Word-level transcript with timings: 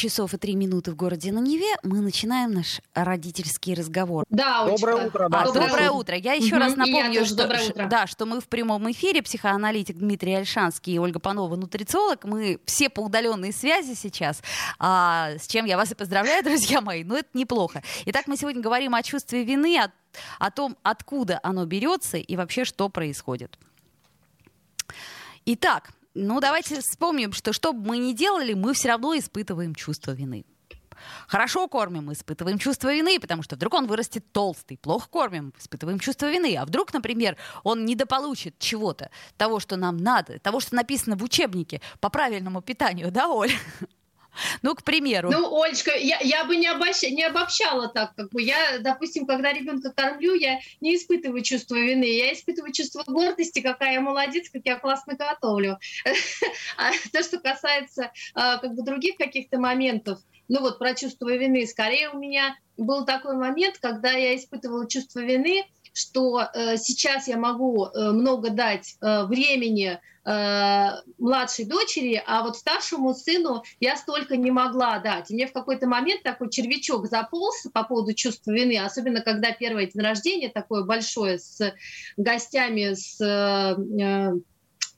часов 0.00 0.32
и 0.32 0.38
три 0.38 0.54
минуты 0.54 0.92
в 0.92 0.96
городе 0.96 1.30
на 1.30 1.40
Неве 1.40 1.76
мы 1.82 2.00
начинаем 2.00 2.52
наш 2.52 2.80
родительский 2.94 3.74
разговор. 3.74 4.24
Да, 4.30 4.64
Доброе 4.64 5.06
утро. 5.06 5.28
Да. 5.28 5.42
А, 5.42 5.44
доброе, 5.44 5.68
доброе 5.68 5.90
утро. 5.90 6.16
Я 6.16 6.32
еще 6.32 6.54
угу. 6.54 6.64
раз 6.64 6.74
напомню, 6.74 7.26
что, 7.26 7.44
утро. 7.44 7.86
да, 7.86 8.06
что 8.06 8.24
мы 8.24 8.40
в 8.40 8.48
прямом 8.48 8.90
эфире, 8.90 9.22
психоаналитик 9.22 9.98
Дмитрий 9.98 10.34
Альшанский 10.34 10.94
и 10.94 10.98
Ольга 10.98 11.20
Панова, 11.20 11.54
нутрициолог. 11.56 12.24
Мы 12.24 12.58
все 12.64 12.88
по 12.88 13.00
удаленной 13.00 13.52
связи 13.52 13.94
сейчас, 13.94 14.42
а, 14.78 15.32
с 15.38 15.46
чем 15.46 15.66
я 15.66 15.76
вас 15.76 15.92
и 15.92 15.94
поздравляю, 15.94 16.42
друзья 16.44 16.80
мои. 16.80 17.04
Но 17.04 17.18
это 17.18 17.28
неплохо. 17.34 17.82
Итак, 18.06 18.26
мы 18.26 18.38
сегодня 18.38 18.62
говорим 18.62 18.94
о 18.94 19.02
чувстве 19.02 19.44
вины, 19.44 19.78
о, 19.78 19.92
о 20.38 20.50
том, 20.50 20.78
откуда 20.82 21.40
оно 21.42 21.66
берется 21.66 22.16
и 22.16 22.36
вообще 22.36 22.64
что 22.64 22.88
происходит. 22.88 23.58
Итак, 25.44 25.90
ну, 26.14 26.40
давайте 26.40 26.80
вспомним, 26.80 27.32
что 27.32 27.52
что 27.52 27.72
бы 27.72 27.86
мы 27.86 27.98
ни 27.98 28.12
делали, 28.12 28.54
мы 28.54 28.74
все 28.74 28.88
равно 28.88 29.16
испытываем 29.16 29.74
чувство 29.74 30.12
вины. 30.12 30.44
Хорошо 31.26 31.68
кормим, 31.68 32.12
испытываем 32.12 32.58
чувство 32.58 32.92
вины, 32.92 33.18
потому 33.20 33.42
что 33.42 33.56
вдруг 33.56 33.74
он 33.74 33.86
вырастет 33.86 34.30
толстый. 34.32 34.76
Плохо 34.76 35.08
кормим, 35.08 35.54
испытываем 35.58 35.98
чувство 35.98 36.30
вины. 36.30 36.56
А 36.56 36.64
вдруг, 36.64 36.92
например, 36.92 37.36
он 37.62 37.84
недополучит 37.84 38.58
чего-то, 38.58 39.10
того, 39.36 39.60
что 39.60 39.76
нам 39.76 39.96
надо, 39.96 40.38
того, 40.38 40.60
что 40.60 40.74
написано 40.74 41.16
в 41.16 41.22
учебнике 41.22 41.80
по 42.00 42.10
правильному 42.10 42.60
питанию, 42.60 43.10
да, 43.10 43.28
Оль? 43.28 43.52
Ну, 44.62 44.74
к 44.74 44.82
примеру. 44.82 45.30
Ну, 45.30 45.62
Олечка, 45.62 45.94
я, 45.96 46.18
я 46.20 46.44
бы 46.44 46.56
не, 46.56 46.66
обощ... 46.66 47.02
не 47.02 47.24
обобщала 47.24 47.88
так. 47.88 48.14
Как 48.14 48.30
бы. 48.30 48.42
Я, 48.42 48.78
допустим, 48.80 49.26
когда 49.26 49.52
ребенка 49.52 49.92
кормлю, 49.92 50.34
я 50.34 50.60
не 50.80 50.96
испытываю 50.96 51.42
чувство 51.42 51.74
вины, 51.74 52.04
я 52.04 52.32
испытываю 52.32 52.72
чувство 52.72 53.02
гордости, 53.06 53.60
какая 53.60 53.94
я 53.94 54.00
молодец, 54.00 54.48
как 54.50 54.62
я 54.64 54.76
классно 54.78 55.14
готовлю. 55.14 55.78
А 56.76 56.90
то, 57.12 57.22
что 57.22 57.38
касается 57.38 58.12
а, 58.34 58.58
как 58.58 58.74
бы 58.74 58.82
других 58.82 59.16
каких-то 59.16 59.58
моментов, 59.58 60.20
ну 60.48 60.60
вот 60.60 60.78
про 60.78 60.94
чувство 60.94 61.28
вины, 61.32 61.66
скорее 61.66 62.10
у 62.10 62.18
меня 62.18 62.56
был 62.76 63.04
такой 63.04 63.36
момент, 63.36 63.78
когда 63.78 64.12
я 64.12 64.36
испытывала 64.36 64.88
чувство 64.88 65.20
вины, 65.20 65.64
что 65.92 66.40
э, 66.42 66.76
сейчас 66.76 67.28
я 67.28 67.36
могу 67.36 67.86
э, 67.86 68.10
много 68.12 68.50
дать 68.50 68.96
э, 69.00 69.24
времени 69.24 69.98
э, 70.24 70.88
младшей 71.18 71.64
дочери, 71.64 72.22
а 72.26 72.42
вот 72.42 72.56
старшему 72.56 73.14
сыну 73.14 73.62
я 73.80 73.96
столько 73.96 74.36
не 74.36 74.50
могла 74.50 74.98
дать. 74.98 75.30
И 75.30 75.34
мне 75.34 75.46
в 75.46 75.52
какой-то 75.52 75.86
момент 75.86 76.22
такой 76.22 76.50
червячок 76.50 77.06
заполз 77.06 77.66
по 77.72 77.84
поводу 77.84 78.12
чувства 78.14 78.52
вины, 78.52 78.78
особенно 78.78 79.20
когда 79.20 79.52
первое 79.52 79.86
день 79.86 80.02
рождения 80.02 80.48
такое 80.48 80.84
большое 80.84 81.38
с 81.38 81.74
гостями, 82.16 82.94
с 82.94 83.20
э, 83.20 84.32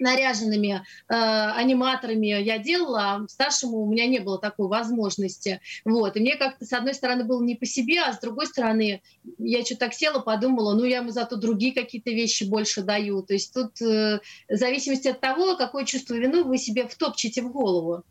наряженными 0.03 0.83
э, 1.09 1.15
аниматорами 1.15 2.27
я 2.27 2.59
делала, 2.59 3.01
а 3.01 3.29
старшему 3.29 3.79
у 3.79 3.91
меня 3.91 4.07
не 4.07 4.19
было 4.19 4.39
такой 4.39 4.69
возможности. 4.69 5.61
Вот. 5.85 6.17
И 6.17 6.21
мне 6.21 6.37
как-то, 6.37 6.65
с 6.65 6.73
одной 6.73 6.95
стороны, 6.95 7.25
было 7.25 7.43
не 7.43 7.55
по 7.55 7.67
себе, 7.67 8.01
а 8.03 8.13
с 8.13 8.21
другой 8.21 8.47
стороны, 8.47 9.03
я 9.39 9.65
что-то 9.65 9.81
так 9.81 9.95
села, 9.95 10.21
подумала, 10.21 10.75
ну, 10.75 10.85
я 10.85 10.99
ему 10.99 11.11
зато 11.11 11.37
другие 11.37 11.73
какие-то 11.73 12.11
вещи 12.11 12.45
больше 12.45 12.83
даю. 12.83 13.23
То 13.23 13.33
есть 13.33 13.55
тут 13.55 13.81
э, 13.81 14.21
в 14.49 14.57
зависимости 14.57 15.09
от 15.09 15.21
того, 15.21 15.57
какое 15.57 15.85
чувство 15.85 16.15
вины 16.15 16.45
вы 16.45 16.59
себе 16.59 16.87
втопчете 16.87 17.43
в 17.43 17.51
голову. 17.53 18.05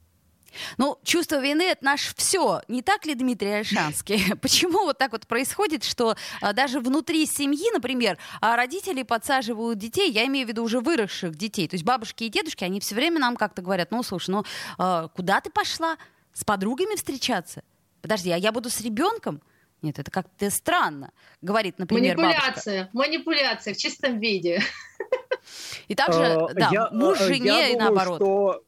Ну, 0.77 0.97
чувство 1.03 1.41
вины 1.41 1.63
это 1.63 1.83
наш 1.83 2.13
все. 2.15 2.61
Не 2.67 2.81
так 2.81 3.05
ли, 3.05 3.15
Дмитрий 3.15 3.51
Альшанский? 3.51 4.35
Почему 4.41 4.79
вот 4.79 4.97
так 4.97 5.11
вот 5.11 5.27
происходит, 5.27 5.83
что 5.83 6.15
а, 6.41 6.53
даже 6.53 6.79
внутри 6.79 7.25
семьи, 7.25 7.71
например, 7.73 8.17
а, 8.41 8.55
родители 8.55 9.03
подсаживают 9.03 9.79
детей, 9.79 10.11
я 10.11 10.25
имею 10.25 10.45
в 10.45 10.49
виду 10.49 10.63
уже 10.63 10.79
выросших 10.79 11.35
детей, 11.35 11.67
то 11.67 11.75
есть 11.75 11.85
бабушки 11.85 12.23
и 12.23 12.29
дедушки, 12.29 12.63
они 12.63 12.79
все 12.79 12.95
время 12.95 13.19
нам 13.19 13.35
как-то 13.35 13.61
говорят, 13.61 13.91
ну, 13.91 14.03
слушай, 14.03 14.31
ну, 14.31 14.43
а, 14.77 15.07
куда 15.09 15.41
ты 15.41 15.49
пошла? 15.49 15.97
С 16.33 16.45
подругами 16.45 16.95
встречаться? 16.95 17.63
Подожди, 18.01 18.31
а 18.31 18.37
я 18.37 18.51
буду 18.51 18.69
с 18.69 18.79
ребенком? 18.81 19.41
Нет, 19.81 19.97
это 19.97 20.11
как-то 20.11 20.49
странно, 20.51 21.11
говорит, 21.41 21.79
например, 21.79 22.15
Манипуляция, 22.15 22.83
бабушка. 22.83 22.97
манипуляция 22.97 23.73
в 23.73 23.77
чистом 23.77 24.19
виде. 24.19 24.61
И 25.87 25.95
также, 25.95 26.21
э, 26.21 26.53
да, 26.53 26.89
муж 26.91 27.19
э, 27.19 27.27
жене 27.27 27.73
и 27.73 27.75
наоборот. 27.75 28.63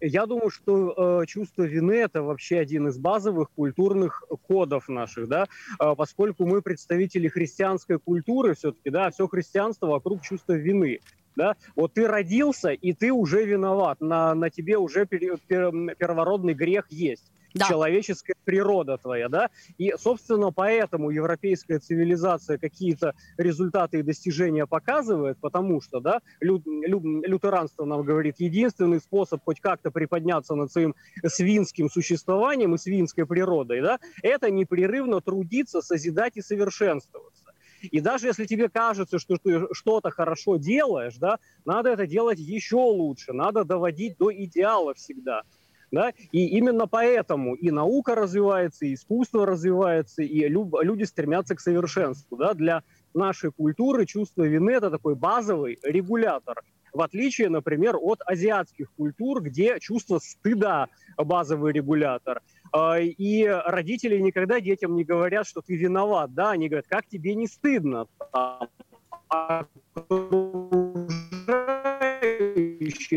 Я 0.00 0.26
думаю, 0.26 0.50
что 0.50 1.22
э, 1.22 1.26
чувство 1.26 1.64
вины 1.64 1.94
это 1.94 2.22
вообще 2.22 2.58
один 2.58 2.88
из 2.88 2.98
базовых 2.98 3.50
культурных 3.50 4.22
кодов 4.46 4.88
наших, 4.88 5.28
да, 5.28 5.46
э, 5.80 5.94
поскольку 5.96 6.46
мы 6.46 6.62
представители 6.62 7.26
христианской 7.26 7.98
культуры 7.98 8.54
все-таки, 8.54 8.90
да, 8.90 9.10
все 9.10 9.26
христианство 9.26 9.86
вокруг 9.86 10.22
чувства 10.22 10.52
вины. 10.52 11.00
Да? 11.36 11.56
Вот 11.74 11.94
ты 11.94 12.06
родился, 12.06 12.70
и 12.70 12.92
ты 12.92 13.10
уже 13.10 13.44
виноват, 13.44 14.00
на, 14.00 14.34
на 14.36 14.50
тебе 14.50 14.78
уже 14.78 15.04
пер, 15.04 15.38
пер, 15.48 15.72
первородный 15.96 16.54
грех 16.54 16.86
есть 16.90 17.32
да. 17.54 17.66
человеческая 17.68 18.34
природа 18.44 18.98
твоя, 18.98 19.28
да, 19.28 19.50
и, 19.78 19.94
собственно, 19.98 20.52
поэтому 20.52 21.10
европейская 21.10 21.78
цивилизация 21.78 22.58
какие-то 22.58 23.14
результаты 23.36 24.00
и 24.00 24.02
достижения 24.02 24.66
показывает, 24.66 25.38
потому 25.40 25.80
что, 25.80 26.00
да, 26.00 26.20
лю, 26.40 26.62
лю, 26.66 27.22
лютеранство 27.22 27.84
нам 27.84 28.02
говорит, 28.02 28.36
единственный 28.38 29.00
способ 29.00 29.42
хоть 29.44 29.60
как-то 29.60 29.90
приподняться 29.90 30.54
над 30.54 30.72
своим 30.72 30.94
свинским 31.24 31.88
существованием 31.90 32.74
и 32.74 32.78
свинской 32.78 33.26
природой, 33.26 33.80
да, 33.80 33.98
это 34.22 34.50
непрерывно 34.50 35.20
трудиться, 35.20 35.80
созидать 35.80 36.36
и 36.36 36.42
совершенствоваться. 36.42 37.44
И 37.90 38.00
даже 38.00 38.28
если 38.28 38.46
тебе 38.46 38.68
кажется, 38.68 39.18
что 39.18 39.36
ты 39.36 39.66
что-то 39.72 40.10
хорошо 40.10 40.56
делаешь, 40.56 41.16
да, 41.16 41.38
надо 41.64 41.90
это 41.90 42.06
делать 42.06 42.38
еще 42.38 42.76
лучше, 42.76 43.32
надо 43.32 43.64
доводить 43.64 44.16
до 44.16 44.32
идеала 44.32 44.94
всегда. 44.94 45.42
Да? 45.94 46.12
И 46.32 46.46
именно 46.58 46.86
поэтому 46.86 47.54
и 47.54 47.70
наука 47.70 48.14
развивается, 48.14 48.84
и 48.84 48.94
искусство 48.94 49.46
развивается, 49.46 50.22
и 50.22 50.48
люди 50.48 51.04
стремятся 51.04 51.54
к 51.54 51.60
совершенству. 51.60 52.36
Да? 52.36 52.54
Для 52.54 52.82
нашей 53.14 53.52
культуры 53.52 54.04
чувство 54.06 54.42
вины– 54.42 54.70
это 54.72 54.90
такой 54.90 55.14
базовый 55.14 55.78
регулятор. 55.82 56.62
В 56.92 57.00
отличие, 57.00 57.48
например, 57.48 57.96
от 58.00 58.20
азиатских 58.24 58.92
культур, 58.92 59.42
где 59.42 59.78
чувство 59.80 60.18
стыда– 60.18 60.88
базовый 61.16 61.72
регулятор. 61.72 62.40
А, 62.72 62.98
и 62.98 63.44
родители 63.46 64.18
никогда 64.18 64.60
детям 64.60 64.94
не 64.94 65.04
говорят, 65.04 65.46
что 65.46 65.60
ты 65.60 65.76
виноват. 65.76 66.34
Да? 66.34 66.50
Они 66.50 66.68
говорят, 66.68 66.86
как 66.88 67.06
тебе 67.06 67.34
не 67.34 67.46
стыдно? 67.46 68.06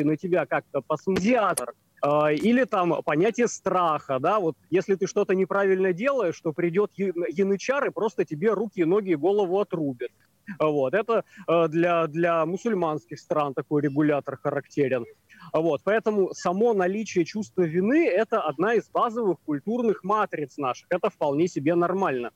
на 0.03 0.17
тебя 0.17 0.45
как-то 0.45 0.81
посмотрят 0.81 1.59
или 2.03 2.63
там 2.65 3.01
понятие 3.03 3.47
страха, 3.47 4.19
да, 4.19 4.39
вот 4.39 4.55
если 4.69 4.95
ты 4.95 5.07
что-то 5.07 5.33
неправильно 5.33 5.93
делаешь, 5.93 6.39
то 6.39 6.53
придет 6.53 6.91
янычар 6.95 7.87
и 7.87 7.89
просто 7.89 8.23
тебе 8.23 8.53
руки, 8.53 8.83
ноги 8.83 9.11
и 9.11 9.15
голову 9.15 9.59
отрубит. 9.59 10.11
Вот, 10.59 10.93
это 10.93 11.25
а, 11.45 11.67
для, 11.67 12.07
для 12.07 12.45
мусульманских 12.45 13.19
стран 13.19 13.53
такой 13.53 13.81
регулятор 13.81 14.37
характерен. 14.37 15.05
Вот, 15.53 15.81
поэтому 15.83 16.33
само 16.33 16.73
наличие 16.73 17.25
чувства 17.25 17.63
вины– 17.63 18.07
это 18.07 18.41
одна 18.41 18.75
из 18.75 18.89
базовых 18.89 19.39
культурных 19.45 20.03
матриц 20.03 20.57
наших. 20.57 20.87
Это 20.89 21.09
вполне 21.09 21.47
себе 21.47 21.75
нормально. 21.75 22.31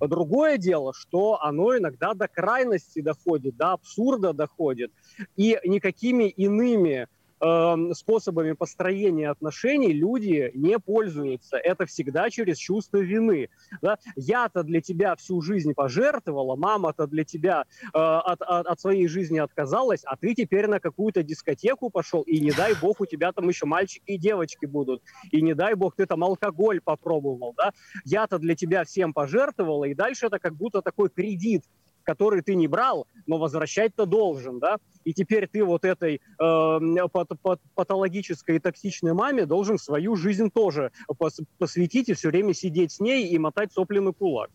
Другое 0.00 0.58
дело, 0.58 0.92
что 0.94 1.40
оно 1.40 1.76
иногда 1.76 2.14
до 2.14 2.26
крайности 2.28 3.00
доходит, 3.00 3.56
до 3.56 3.72
абсурда 3.72 4.32
доходит. 4.32 4.92
И 5.36 5.58
никакими 5.64 6.24
иными 6.24 7.08
Эм, 7.44 7.92
способами 7.92 8.52
построения 8.52 9.28
отношений 9.28 9.92
люди 9.92 10.50
не 10.54 10.78
пользуются. 10.78 11.58
Это 11.58 11.84
всегда 11.84 12.30
через 12.30 12.56
чувство 12.56 12.98
вины. 12.98 13.50
Да? 13.82 13.98
Я-то 14.16 14.62
для 14.62 14.80
тебя 14.80 15.14
всю 15.16 15.42
жизнь 15.42 15.74
пожертвовала, 15.74 16.56
мама-то 16.56 17.06
для 17.06 17.22
тебя 17.22 17.66
э, 17.82 17.98
от, 17.98 18.40
от, 18.40 18.66
от 18.66 18.80
своей 18.80 19.08
жизни 19.08 19.38
отказалась, 19.38 20.04
а 20.06 20.16
ты 20.16 20.34
теперь 20.34 20.68
на 20.68 20.80
какую-то 20.80 21.22
дискотеку 21.22 21.90
пошел, 21.90 22.22
и 22.22 22.40
не 22.40 22.50
дай 22.50 22.72
бог 22.80 23.02
у 23.02 23.06
тебя 23.06 23.30
там 23.32 23.46
еще 23.46 23.66
мальчики 23.66 24.04
и 24.06 24.16
девочки 24.16 24.64
будут, 24.64 25.02
и 25.30 25.42
не 25.42 25.54
дай 25.54 25.74
бог 25.74 25.96
ты 25.96 26.06
там 26.06 26.24
алкоголь 26.24 26.80
попробовал. 26.80 27.52
Да? 27.58 27.72
Я-то 28.06 28.38
для 28.38 28.54
тебя 28.54 28.84
всем 28.84 29.12
пожертвовала, 29.12 29.84
и 29.84 29.94
дальше 29.94 30.26
это 30.26 30.38
как 30.38 30.54
будто 30.54 30.80
такой 30.80 31.10
кредит, 31.10 31.64
который 32.04 32.42
ты 32.42 32.54
не 32.54 32.68
брал, 32.68 33.06
но 33.26 33.38
возвращать-то 33.38 34.06
должен, 34.06 34.58
да? 34.60 34.76
И 35.04 35.12
теперь 35.12 35.48
ты 35.48 35.64
вот 35.64 35.84
этой 35.84 36.20
э, 36.38 37.08
пат 37.12 37.28
пат 37.42 37.60
патологической 37.74 38.56
и 38.56 38.58
токсичной 38.58 39.12
маме 39.12 39.46
должен 39.46 39.78
свою 39.78 40.16
жизнь 40.16 40.50
тоже 40.50 40.92
пос 41.18 41.40
посвятить 41.58 42.08
и 42.08 42.14
все 42.14 42.28
время 42.28 42.54
сидеть 42.54 42.92
с 42.92 43.00
ней 43.00 43.28
и 43.28 43.38
мотать 43.38 43.72
сопли 43.72 43.94
кулак. 44.12 44.50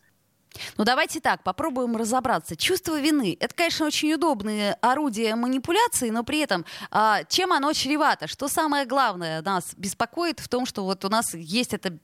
Ну 0.77 0.83
давайте 0.83 1.19
так, 1.19 1.43
попробуем 1.43 1.95
разобраться. 1.95 2.55
Чувство 2.55 2.99
вины— 2.99 3.37
это, 3.39 3.53
конечно, 3.53 3.85
очень 3.85 4.13
удобное 4.13 4.77
орудие 4.81 5.35
манипуляции, 5.35 6.09
но 6.09 6.23
при 6.23 6.39
этом 6.39 6.65
а, 6.91 7.23
чем 7.25 7.53
оно 7.53 7.73
чревато? 7.73 8.27
Что 8.27 8.47
самое 8.47 8.85
главное 8.85 9.41
нас 9.41 9.73
беспокоит 9.77 10.39
в 10.39 10.47
том, 10.47 10.65
что 10.65 10.83
вот 10.83 11.05
у 11.05 11.09
нас 11.09 11.33
есть 11.33 11.73
это 11.73 11.97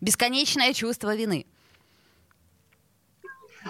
бесконечное 0.00 0.72
чувство 0.72 1.14
вины? 1.14 1.46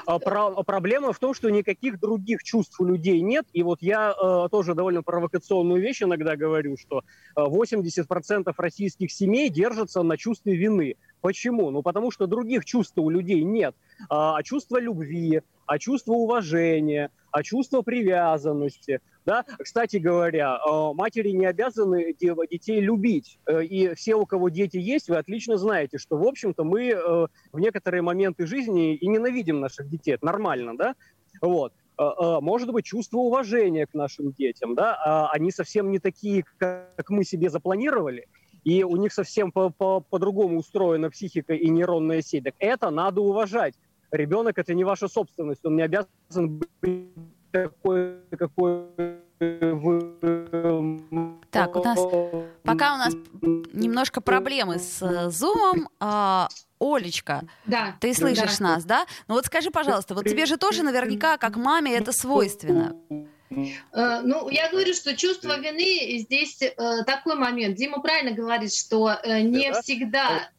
А, 0.06 0.19
про, 0.19 0.50
проблема 0.64 1.12
в 1.12 1.19
том, 1.19 1.35
что 1.35 1.50
никаких 1.50 2.00
других 2.00 2.43
чувств 2.43 2.81
у 2.81 2.85
людей 2.85 3.20
нет. 3.20 3.46
И 3.52 3.62
вот 3.62 3.82
я 3.82 4.12
э, 4.12 4.49
тоже 4.50 4.75
довольно 4.75 5.02
провокационную 5.02 5.81
вещь 5.81 6.02
иногда 6.02 6.37
говорю, 6.37 6.76
что 6.76 7.02
80% 7.37 8.52
российских 8.56 9.12
семей 9.12 9.50
держатся 9.50 10.02
на 10.02 10.17
чувстве 10.17 10.56
вины. 10.56 10.96
Почему? 11.20 11.70
Ну, 11.70 11.82
потому 11.82 12.11
что 12.11 12.26
других 12.26 12.64
чувств 12.64 12.99
у 12.99 13.08
людей 13.08 13.43
нет. 13.44 13.75
А, 14.08 14.37
а 14.37 14.43
чувство 14.43 14.79
любви, 14.79 15.43
а 15.67 15.79
чувство 15.79 16.12
уважения, 16.12 17.11
а 17.31 17.43
чувство 17.43 17.82
привязанности. 17.82 19.00
Да? 19.26 19.44
Кстати 19.59 19.97
говоря, 19.97 20.56
а, 20.56 20.93
матери 20.93 21.31
не 21.31 21.47
обязаны 21.47 22.15
детей 22.15 22.81
любить. 22.81 23.38
Э, 23.47 23.65
и 23.65 23.94
все, 23.94 24.17
у 24.17 24.26
кого 24.26 24.50
дети 24.50 24.76
есть, 24.76 25.09
вы 25.09 25.17
отлично 25.17 25.56
знаете, 25.56 25.99
что, 25.99 26.19
в 26.19 26.26
общем-то, 26.26 26.62
мы 26.65 26.91
э, 26.91 27.26
в 27.53 27.59
некоторые 27.59 28.03
моменты 28.03 28.47
жизни 28.47 28.94
и 28.94 29.06
ненавидим 29.06 29.61
наших 29.61 29.88
детей. 29.88 30.15
Это 30.15 30.26
нормально, 30.26 30.76
да? 30.76 30.94
Вот 31.41 31.73
а, 31.97 32.41
может 32.41 32.73
быть, 32.73 32.85
чувство 32.85 33.19
уважения 33.19 33.87
к 33.87 33.94
нашим 33.94 34.32
детям, 34.32 34.75
да, 34.75 35.31
они 35.31 35.53
совсем 35.53 35.93
не 35.93 36.00
такие, 36.00 36.44
как 36.59 37.09
мы 37.09 37.25
себе 37.25 37.50
запланировали, 37.50 38.27
и 38.65 38.82
у 38.82 38.97
них 38.97 39.12
совсем 39.12 39.53
по-другому 39.53 40.59
устроена 40.59 41.11
психика 41.11 41.55
и 41.55 41.69
нейронная 41.69 42.23
сеть. 42.23 42.44
Так 42.44 42.55
это 42.59 42.91
надо 42.91 43.20
уважать. 43.20 43.75
Ребенок 44.11 44.59
это 44.59 44.75
не 44.75 44.85
ваша 44.85 45.09
собственность, 45.09 45.65
он 45.65 45.77
не 45.77 45.82
обязан 45.82 46.62
быть 46.81 47.09
такой, 47.55 48.17
какой 48.37 48.87
вы... 49.39 51.39
Так, 51.51 51.77
у 51.77 51.85
нас 51.85 51.99
пока 52.65 52.95
у 52.95 52.99
нас 52.99 53.15
немножко 53.73 54.21
проблемы 54.21 54.79
с 54.79 55.01
э, 55.03 55.31
зумом. 55.31 55.89
А, 56.01 56.49
Олечка, 56.81 57.43
да, 57.67 57.97
ты 58.01 58.12
слышишь 58.12 58.59
да. 58.59 58.65
нас, 58.65 58.85
да? 58.85 59.06
Ну 59.29 59.35
вот 59.35 59.47
скажи, 59.47 59.71
пожалуйста, 59.71 60.15
вот 60.15 60.25
тебе 60.25 60.47
же 60.47 60.56
тоже 60.56 60.83
наверняка, 60.83 61.37
как 61.37 61.56
маме, 61.56 61.95
это 61.95 62.12
свойственно. 62.12 62.97
Э, 63.93 64.21
ну, 64.23 64.49
я 64.49 64.69
говорю, 64.71 64.95
что 64.95 65.17
чувство 65.17 65.59
вины 65.59 66.19
здесь 66.19 66.61
э, 66.61 66.73
такой 67.06 67.37
момент. 67.37 67.77
Дима 67.77 68.01
правильно 68.01 68.33
говорит, 68.33 68.75
что 68.75 69.17
э, 69.23 69.43
не 69.43 69.73
всегда 69.75 70.51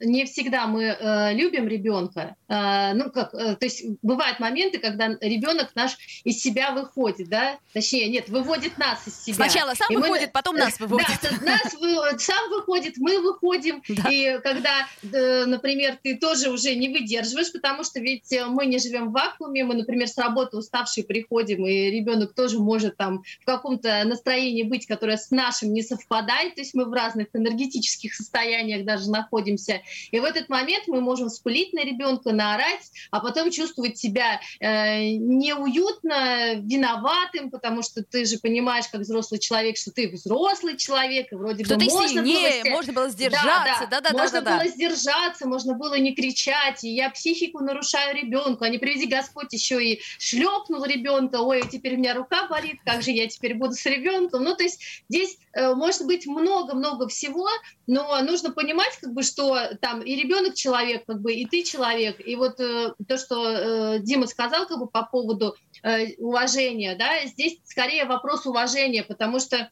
не 0.00 0.24
всегда 0.24 0.66
мы 0.66 0.84
э, 0.84 1.34
любим 1.34 1.68
ребенка. 1.68 2.36
Э, 2.48 2.94
ну, 2.94 3.10
как, 3.10 3.34
э, 3.34 3.56
то 3.56 3.66
есть 3.66 3.84
бывают 4.02 4.40
моменты, 4.40 4.78
когда 4.78 5.08
ребенок 5.20 5.72
наш 5.74 5.98
из 6.24 6.40
себя 6.40 6.72
выходит, 6.72 7.28
да? 7.28 7.58
Точнее, 7.74 8.08
нет, 8.08 8.30
выводит 8.30 8.78
нас 8.78 9.06
из 9.06 9.22
себя. 9.22 9.34
Сначала 9.34 9.74
сам 9.74 9.88
и 9.90 9.96
выходит, 9.96 10.28
мы, 10.28 10.32
потом 10.32 10.56
нас 10.56 10.80
выводит. 10.80 11.08
Да, 11.22 11.46
нас 11.46 11.74
вы, 11.78 12.18
сам 12.18 12.48
выходит, 12.50 12.96
мы 12.96 13.20
выходим. 13.20 13.82
Да. 13.98 14.10
И 14.10 14.38
когда, 14.42 14.86
э, 15.02 15.44
например, 15.46 15.98
ты 16.00 16.16
тоже 16.16 16.50
уже 16.50 16.76
не 16.76 16.88
выдерживаешь, 16.88 17.50
потому 17.52 17.82
что 17.82 17.98
ведь 17.98 18.32
мы 18.48 18.66
не 18.66 18.78
живем 18.78 19.08
в 19.08 19.12
вакууме, 19.12 19.64
мы, 19.64 19.74
например, 19.74 20.06
с 20.06 20.16
работы 20.16 20.56
уставшие 20.56 21.02
приходим, 21.02 21.66
и 21.66 21.90
ребенок 21.90 22.32
тоже 22.32 22.60
может 22.60 22.96
там 22.96 23.24
в 23.40 23.44
каком-то 23.44 24.04
настроении 24.04 24.62
быть, 24.62 24.86
которое 24.86 25.16
с 25.16 25.32
нашим 25.32 25.72
не 25.72 25.82
совпадает, 25.82 26.54
то 26.54 26.60
есть 26.60 26.74
мы 26.74 26.84
в 26.84 26.92
разных 26.92 27.28
энергетических 27.32 28.14
состояниях 28.14 28.84
даже 28.84 29.10
находимся. 29.10 29.82
И 30.12 30.20
в 30.20 30.24
этот 30.24 30.48
момент 30.48 30.84
мы 30.86 31.00
можем 31.00 31.28
спылить 31.28 31.72
на 31.72 31.84
ребенка, 31.84 32.32
наорать, 32.38 32.90
а 33.10 33.20
потом 33.20 33.50
чувствовать 33.50 33.98
себя 33.98 34.40
э, 34.60 35.10
неуютно, 35.16 36.54
виноватым, 36.54 37.50
потому 37.50 37.82
что 37.82 38.02
ты 38.02 38.24
же 38.24 38.38
понимаешь, 38.38 38.86
как 38.90 39.02
взрослый 39.02 39.40
человек, 39.40 39.76
что 39.76 39.90
ты 39.90 40.08
взрослый 40.08 40.76
человек, 40.76 41.32
и 41.32 41.34
вроде 41.34 41.64
что 41.64 41.74
бы 41.74 41.84
ты 41.84 41.90
можно 41.90 42.08
сильнее, 42.08 42.62
было... 42.62 42.70
можно 42.70 42.92
было 42.92 43.10
сдержаться, 43.10 43.86
да, 43.90 44.00
да, 44.00 44.10
да, 44.12 44.18
можно 44.18 44.40
да, 44.40 44.50
было 44.52 44.64
да. 44.64 44.70
сдержаться, 44.70 45.46
можно 45.46 45.74
было 45.74 45.98
не 45.98 46.14
кричать, 46.14 46.84
и 46.84 46.94
я 46.94 47.10
психику 47.10 47.58
нарушаю 47.58 48.14
ребенку, 48.16 48.64
а 48.64 48.68
не 48.68 48.78
приведи 48.78 49.06
Господь 49.06 49.52
еще 49.52 49.84
и 49.84 50.00
шлепнул 50.18 50.84
ребенка, 50.84 51.40
ой, 51.40 51.62
теперь 51.70 51.96
у 51.96 51.98
меня 51.98 52.14
рука 52.14 52.46
болит, 52.46 52.76
как 52.84 53.02
же 53.02 53.10
я 53.10 53.26
теперь 53.26 53.54
буду 53.54 53.74
с 53.74 53.84
ребенком, 53.84 54.44
ну 54.44 54.54
то 54.54 54.62
есть 54.62 55.02
здесь 55.08 55.36
э, 55.54 55.74
может 55.74 56.06
быть 56.06 56.26
много-много 56.26 57.08
всего, 57.08 57.48
но 57.88 58.20
нужно 58.20 58.52
понимать, 58.52 58.96
как 59.00 59.12
бы, 59.12 59.22
что 59.22 59.74
там 59.80 60.02
и 60.02 60.14
ребенок 60.14 60.54
человек, 60.54 61.04
как 61.06 61.20
бы, 61.20 61.32
и 61.32 61.46
ты 61.46 61.62
человек. 61.62 62.20
И 62.28 62.36
вот 62.36 62.60
э, 62.60 62.92
то, 63.08 63.16
что 63.16 63.48
э, 63.48 63.98
Дима 64.00 64.26
сказал, 64.26 64.66
как 64.66 64.78
бы, 64.78 64.86
по 64.86 65.02
поводу 65.02 65.56
э, 65.82 66.14
уважения, 66.18 66.94
да, 66.94 67.24
здесь 67.24 67.58
скорее 67.64 68.04
вопрос 68.04 68.44
уважения, 68.44 69.02
потому 69.02 69.40
что 69.40 69.70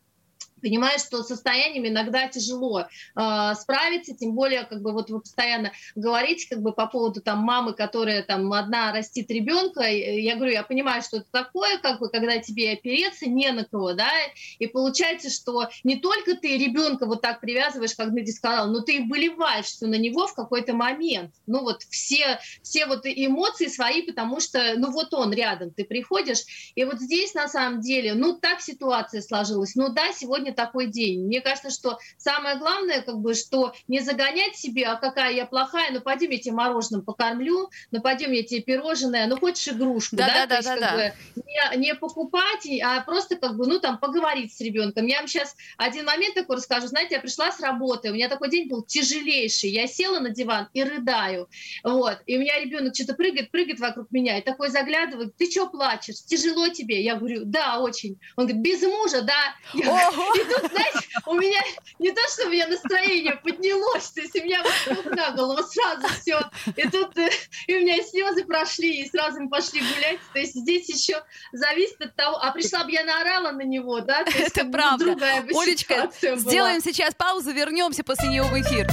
понимаешь, 0.67 1.03
что 1.03 1.23
состоянием 1.23 1.87
иногда 1.87 2.27
тяжело 2.27 2.81
э, 2.81 3.55
справиться, 3.55 4.17
тем 4.17 4.33
более, 4.33 4.65
как 4.65 4.83
бы 4.83 4.91
вот 4.91 5.11
вы 5.11 5.21
постоянно 5.21 5.71
говорите, 5.95 6.49
как 6.49 6.61
бы 6.61 6.73
по 6.73 6.89
поводу 6.89 7.23
там 7.23 7.39
мамы, 7.39 7.73
которая 7.73 8.25
там 8.25 8.53
одна 8.53 8.93
растит 8.93 9.31
ребенка, 9.31 9.83
я 9.83 10.35
говорю, 10.35 10.53
я 10.53 10.65
понимаю, 10.65 11.03
что 11.03 11.19
это 11.19 11.27
такое, 11.31 11.79
как 11.79 12.01
бы, 12.01 12.09
когда 12.09 12.39
тебе 12.39 12.73
опереться 12.73 13.29
не 13.29 13.53
на 13.53 13.65
кого, 13.65 13.93
да, 13.93 14.11
и 14.59 14.67
получается, 14.67 15.31
что 15.31 15.69
не 15.85 16.01
только 16.01 16.35
ты 16.35 16.59
ребенка 16.59 17.07
вот 17.07 17.23
так 17.23 17.41
привязываешь, 17.41 17.95
как 17.95 18.11
Дмитрий 18.11 18.33
сказал, 18.33 18.69
но 18.69 18.81
ты 18.81 18.97
и 18.97 19.05
болеваешь 19.05 19.67
что 19.67 19.87
на 19.87 19.97
него 19.97 20.27
в 20.27 20.35
какой-то 20.35 20.75
момент, 20.75 21.33
ну 21.47 21.61
вот 21.61 21.83
все, 21.91 22.41
все 22.63 22.87
вот 22.87 23.03
эмоции 23.05 23.69
свои, 23.69 24.03
потому 24.03 24.41
что, 24.41 24.75
ну 24.77 24.91
вот 24.91 25.15
он 25.15 25.33
рядом, 25.33 25.71
ты 25.71 25.85
приходишь, 25.85 26.73
и 26.75 26.85
вот 26.85 26.99
здесь 26.99 27.35
на 27.35 27.47
самом 27.47 27.81
деле, 27.81 28.15
ну 28.15 28.37
так 28.37 28.61
ситуация 28.61 29.23
сложилась, 29.23 29.77
ну 29.77 29.91
да, 29.91 30.13
сегодня 30.13 30.56
такой 30.57 30.87
день. 30.87 31.27
Мне 31.27 31.41
кажется, 31.41 31.71
что 31.71 31.99
самое 32.19 32.57
главное, 32.59 33.03
как 33.03 33.19
бы, 33.19 33.35
что 33.35 33.73
не 33.87 34.01
загонять 34.01 34.57
себе, 34.57 34.87
а 34.87 34.97
какая 34.97 35.33
я 35.33 35.47
плохая, 35.47 35.93
ну 35.93 36.01
пойдем 36.01 36.31
я 36.31 36.39
тебе 36.39 36.55
мороженым 36.55 37.03
покормлю, 37.03 37.71
ну 37.91 38.01
пойдем 38.01 38.33
я 38.33 38.43
тебе 38.43 38.63
пирожное, 38.63 39.27
ну 39.27 39.39
хочешь 39.39 39.69
игрушку, 39.69 40.17
да, 40.17 40.27
да, 40.27 40.47
да, 40.47 40.63
да, 40.63 40.77
да, 40.77 40.97
да. 40.97 41.13
Не, 41.37 41.77
не 41.77 41.95
покупать, 41.95 42.67
а 42.83 43.01
просто 43.03 43.37
как 43.37 43.57
бы, 43.57 43.67
ну 43.67 43.79
там 43.79 43.99
поговорить 43.99 44.57
с 44.57 44.61
ребенком. 44.61 45.07
Я 45.07 45.19
вам 45.19 45.29
сейчас 45.29 45.55
один 45.77 46.05
момент 46.07 46.35
такой 46.35 46.57
расскажу. 46.57 46.87
Знаете, 46.89 47.17
я 47.17 47.21
пришла 47.21 47.53
с 47.53 47.61
работы, 47.61 48.11
у 48.11 48.15
меня 48.15 48.29
такой 48.29 48.51
день 48.51 48.69
был 48.69 48.83
тяжелейший. 48.83 49.71
Я 49.71 49.87
села 49.87 50.19
на 50.19 50.31
диван 50.31 50.69
и 50.73 50.83
рыдаю, 50.83 51.49
вот, 51.85 52.19
и 52.27 52.37
у 52.37 52.41
меня 52.41 52.59
ребенок 52.61 52.95
что-то 52.95 53.15
прыгает, 53.15 53.51
прыгает 53.51 53.79
вокруг 53.79 54.11
меня, 54.11 54.39
и 54.39 54.43
такой 54.43 54.71
заглядывает, 54.71 55.37
ты 55.37 55.51
что 55.51 55.69
плачешь, 55.69 56.25
тяжело 56.25 56.69
тебе? 56.69 57.03
Я 57.03 57.17
говорю, 57.17 57.43
да, 57.45 57.81
очень. 57.81 58.19
Он 58.37 58.47
говорит, 58.47 58.63
без 58.63 58.83
мужа, 58.83 59.23
да. 59.23 59.55
Я, 59.75 60.11
и 60.37 60.45
тут, 60.45 60.71
знаете, 60.71 61.01
у 61.27 61.35
меня 61.35 61.61
не 61.99 62.13
то, 62.13 62.21
что 62.33 62.47
у 62.47 62.51
меня 62.51 62.67
настроение 62.69 63.37
поднялось, 63.37 64.11
то 64.11 64.21
есть 64.21 64.37
у 64.37 64.45
меня 64.45 64.63
вокруг 64.63 65.15
на 65.15 65.31
голову 65.33 65.63
сразу 65.63 66.07
все. 66.21 66.41
И 66.77 66.89
тут 66.89 67.17
э, 67.19 67.31
и 67.67 67.77
у 67.77 67.81
меня 67.81 68.03
слезы 68.03 68.45
прошли, 68.45 69.01
и 69.01 69.09
сразу 69.09 69.41
мы 69.41 69.49
пошли 69.49 69.81
гулять. 69.81 70.21
То 70.33 70.39
есть 70.39 70.55
здесь 70.55 70.89
еще 70.89 71.23
зависит 71.53 72.01
от 72.01 72.15
того, 72.15 72.37
а 72.37 72.51
пришла 72.53 72.85
бы 72.85 72.93
я 72.93 73.05
наорала 73.05 73.53
на 73.53 73.63
него, 73.63 74.01
да? 74.01 74.25
То 74.25 74.31
есть, 74.31 74.57
Это 74.57 74.67
правда. 74.67 75.17
Олечка, 75.55 76.11
сделаем 76.21 76.81
сейчас 76.81 77.15
паузу, 77.15 77.53
вернемся 77.53 78.05
после 78.05 78.29
нее 78.29 78.43
в 78.43 78.53
эфир. 78.61 78.89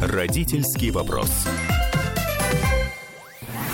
Родительский 0.00 0.90
вопрос. 0.90 1.30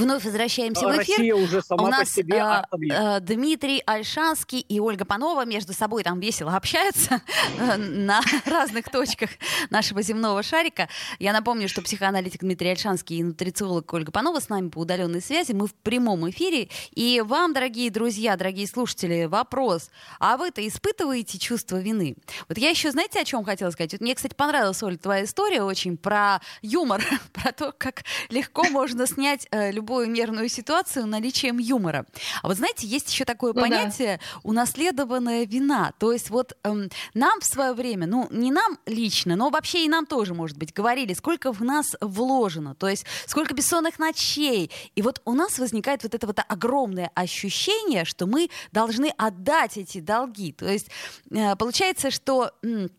Вновь 0.00 0.24
возвращаемся 0.24 0.86
в 0.86 0.90
эфир. 0.92 1.18
Россия 1.18 1.34
уже 1.34 1.60
сама 1.62 1.84
У 1.84 1.86
нас 1.88 2.08
по 2.08 2.14
себе 2.14 2.36
э, 2.38 2.62
э, 2.90 3.20
Дмитрий 3.20 3.82
Альшанский 3.84 4.60
и 4.60 4.80
Ольга 4.80 5.04
Панова 5.04 5.44
между 5.44 5.74
собой 5.74 6.04
там 6.04 6.20
весело 6.20 6.56
общаются 6.56 7.20
э, 7.58 7.76
на 7.76 8.22
разных 8.46 8.88
точках 8.88 9.28
нашего 9.68 10.00
земного 10.00 10.42
шарика. 10.42 10.88
Я 11.18 11.34
напомню, 11.34 11.68
что 11.68 11.82
психоаналитик 11.82 12.40
Дмитрий 12.40 12.70
Альшанский 12.70 13.18
и 13.18 13.22
нутрициолог 13.22 13.92
Ольга 13.92 14.10
Панова 14.10 14.40
с 14.40 14.48
нами 14.48 14.70
по 14.70 14.78
удаленной 14.78 15.20
связи. 15.20 15.52
Мы 15.52 15.66
в 15.66 15.74
прямом 15.74 16.28
эфире. 16.30 16.70
И 16.94 17.22
вам, 17.24 17.52
дорогие 17.52 17.90
друзья, 17.90 18.36
дорогие 18.36 18.66
слушатели, 18.66 19.26
вопрос. 19.26 19.90
А 20.18 20.38
вы-то 20.38 20.66
испытываете 20.66 21.38
чувство 21.38 21.76
вины? 21.76 22.16
Вот 22.48 22.56
я 22.56 22.70
еще, 22.70 22.90
знаете, 22.90 23.20
о 23.20 23.24
чем 23.24 23.44
хотела 23.44 23.70
сказать? 23.70 23.92
Вот 23.92 24.00
мне, 24.00 24.14
кстати, 24.14 24.32
понравилась, 24.32 24.82
Оль, 24.82 24.96
твоя 24.96 25.24
история 25.24 25.62
очень 25.62 25.98
про 25.98 26.40
юмор, 26.62 27.04
про 27.34 27.52
то, 27.52 27.74
как 27.76 28.04
легко 28.30 28.64
можно 28.70 29.06
снять 29.06 29.46
любую 29.52 29.89
любую 29.90 30.08
нервную 30.08 30.48
ситуацию 30.48 31.06
наличием 31.06 31.58
юмора. 31.58 32.06
А 32.42 32.48
вот 32.48 32.56
знаете, 32.56 32.86
есть 32.86 33.10
еще 33.10 33.24
такое 33.24 33.52
ну, 33.52 33.60
понятие 33.60 34.18
да. 34.18 34.40
унаследованная 34.44 35.44
вина. 35.46 35.92
То 35.98 36.12
есть 36.12 36.30
вот 36.30 36.56
эм, 36.62 36.88
нам 37.12 37.40
в 37.40 37.44
свое 37.44 37.72
время, 37.72 38.06
ну 38.06 38.28
не 38.30 38.52
нам 38.52 38.78
лично, 38.86 39.34
но 39.34 39.50
вообще 39.50 39.84
и 39.84 39.88
нам 39.88 40.06
тоже, 40.06 40.32
может 40.32 40.56
быть, 40.56 40.72
говорили, 40.72 41.12
сколько 41.14 41.52
в 41.52 41.62
нас 41.62 41.96
вложено, 42.00 42.76
то 42.76 42.88
есть 42.88 43.04
сколько 43.26 43.52
бессонных 43.52 43.98
ночей. 43.98 44.70
И 44.94 45.02
вот 45.02 45.20
у 45.24 45.32
нас 45.32 45.58
возникает 45.58 46.04
вот 46.04 46.14
это 46.14 46.26
вот 46.28 46.38
огромное 46.46 47.10
ощущение, 47.14 48.04
что 48.04 48.26
мы 48.26 48.48
должны 48.70 49.12
отдать 49.18 49.76
эти 49.76 49.98
долги. 49.98 50.52
То 50.52 50.68
есть 50.68 50.88
э, 51.32 51.56
получается, 51.56 52.12
что... 52.12 52.52
М- 52.62 52.90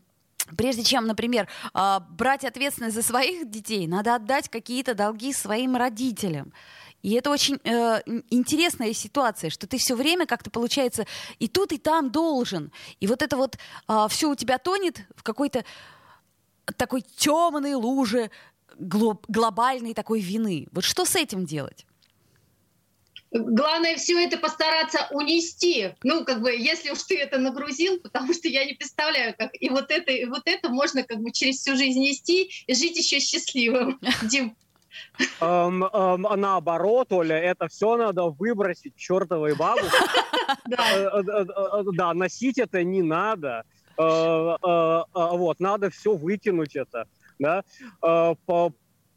Прежде 0.57 0.83
чем, 0.83 1.05
например, 1.05 1.47
а, 1.73 1.99
брать 1.99 2.43
ответственность 2.43 2.95
за 2.95 3.03
своих 3.03 3.49
детей, 3.49 3.87
надо 3.87 4.15
отдать 4.15 4.49
какие-то 4.49 4.95
долги 4.95 5.33
своим 5.33 5.75
родителям. 5.75 6.51
И 7.01 7.13
это 7.13 7.29
очень 7.29 7.59
э, 7.63 8.01
интересная 8.29 8.93
ситуация, 8.93 9.49
что 9.49 9.67
ты 9.67 9.77
все 9.77 9.95
время 9.95 10.25
как-то 10.25 10.49
получается 10.51 11.05
и 11.39 11.47
тут, 11.47 11.71
и 11.71 11.77
там 11.77 12.11
должен. 12.11 12.71
И 12.99 13.07
вот 13.07 13.21
это 13.21 13.37
вот 13.37 13.55
э, 13.55 13.59
а, 13.87 14.07
все 14.07 14.29
у 14.29 14.35
тебя 14.35 14.57
тонет 14.57 15.01
в 15.15 15.23
какой-то 15.23 15.65
такой 16.77 17.01
темной 17.01 17.73
луже 17.73 18.29
глоб- 18.77 19.25
глобальной 19.27 19.93
такой 19.93 20.21
вины. 20.21 20.67
Вот 20.71 20.83
что 20.83 21.05
с 21.05 21.15
этим 21.15 21.45
делать? 21.45 21.85
Главное 23.33 23.95
все 23.95 24.21
это 24.21 24.37
постараться 24.37 25.07
унести. 25.11 25.95
Ну, 26.03 26.25
как 26.25 26.41
бы, 26.41 26.51
если 26.51 26.89
уж 26.89 27.01
ты 27.03 27.17
это 27.17 27.37
нагрузил, 27.37 27.99
потому 28.01 28.33
что 28.33 28.49
я 28.49 28.65
не 28.65 28.73
представляю, 28.73 29.33
как 29.37 29.51
и 29.53 29.69
вот 29.69 29.89
это, 29.89 30.11
и 30.11 30.25
вот 30.25 30.41
это 30.45 30.67
можно 30.67 31.03
как 31.03 31.19
бы 31.19 31.31
через 31.31 31.59
всю 31.59 31.77
жизнь 31.77 31.99
нести 31.99 32.51
и 32.67 32.73
жить 32.75 32.97
еще 32.97 33.21
счастливым. 33.21 34.01
Дим. 34.23 34.55
Um, 35.39 35.83
um, 35.83 36.35
наоборот, 36.35 37.11
Оля, 37.11 37.37
это 37.37 37.67
все 37.67 37.97
надо 37.97 38.25
выбросить 38.25 38.95
чертовой 38.95 39.55
бабушке. 39.55 39.97
Да, 40.65 42.13
носить 42.13 42.57
это 42.57 42.83
не 42.83 43.01
надо. 43.01 43.63
Вот, 43.97 45.59
надо 45.59 45.89
все 45.89 46.15
выкинуть 46.15 46.75
это. 46.75 47.05
Да? 47.39 47.63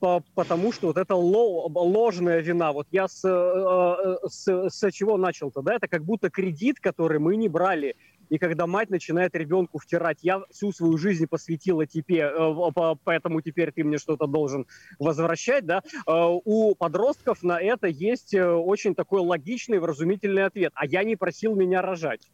по, 0.05 0.23
потому 0.35 0.73
что 0.73 0.89
вот 0.89 0.99
это 0.99 1.15
ложная 1.15 2.41
вина. 2.41 2.73
Вот 2.73 2.87
я 2.91 3.09
с, 3.09 3.25
э, 3.25 3.31
э, 3.31 4.29
с, 4.29 4.69
с 4.69 4.91
чего 4.93 5.17
начал-то, 5.17 5.63
да? 5.63 5.77
Это 5.77 5.89
как 5.89 6.05
будто 6.05 6.29
кредит, 6.29 6.79
который 6.79 7.19
мы 7.19 7.37
не 7.37 7.49
брали. 7.49 7.97
И 8.35 8.39
когда 8.39 8.67
мать 8.67 8.91
начинает 8.91 9.37
ребенку 9.37 9.79
втирать, 9.79 10.19
я 10.23 10.43
всю 10.51 10.73
свою 10.73 10.99
жизнь 10.99 11.29
посвятила 11.29 11.87
тебе, 11.87 12.23
э, 12.23 12.95
поэтому 13.05 13.41
теперь 13.41 13.71
ты 13.71 13.85
мне 13.85 13.97
что-то 13.97 14.27
должен 14.27 14.67
возвращать, 14.99 15.65
да, 15.67 15.83
у 16.07 16.75
подростков 16.75 17.45
на 17.45 17.61
это 17.61 17.87
есть 17.87 18.35
очень 18.35 18.97
такой 18.97 19.21
логичный, 19.21 19.79
вразумительный 19.79 20.45
ответ. 20.45 20.73
А 20.75 20.85
я 20.85 21.05
не 21.05 21.15
просил 21.15 21.55
меня 21.55 21.81
рожать. 21.81 22.29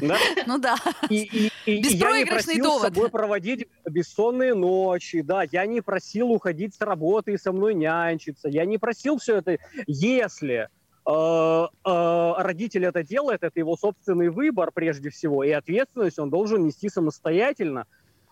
Да? 0.00 0.16
Ну 0.46 0.58
да. 0.58 0.76
И, 1.08 1.50
и, 1.66 1.72
и 1.72 1.96
я 1.96 2.16
не 2.16 2.24
просил 2.24 2.62
довод. 2.62 2.80
с 2.80 2.84
собой 2.84 3.10
проводить 3.10 3.66
бессонные 3.84 4.54
ночи, 4.54 5.22
да, 5.22 5.42
я 5.50 5.66
не 5.66 5.80
просил 5.80 6.30
уходить 6.30 6.74
с 6.74 6.80
работы 6.80 7.32
и 7.32 7.38
со 7.38 7.52
мной 7.52 7.74
нянчиться, 7.74 8.48
я 8.48 8.64
не 8.64 8.78
просил 8.78 9.18
все 9.18 9.36
это. 9.38 9.58
Если 9.86 10.54
э, 10.54 10.66
э, 10.66 10.75
родитель 11.06 12.84
это 12.84 13.04
делает, 13.04 13.44
это 13.44 13.60
его 13.60 13.76
собственный 13.76 14.28
выбор 14.28 14.72
прежде 14.74 15.10
всего, 15.10 15.44
и 15.44 15.50
ответственность 15.50 16.18
он 16.18 16.30
должен 16.30 16.64
нести 16.64 16.88
самостоятельно, 16.88 17.86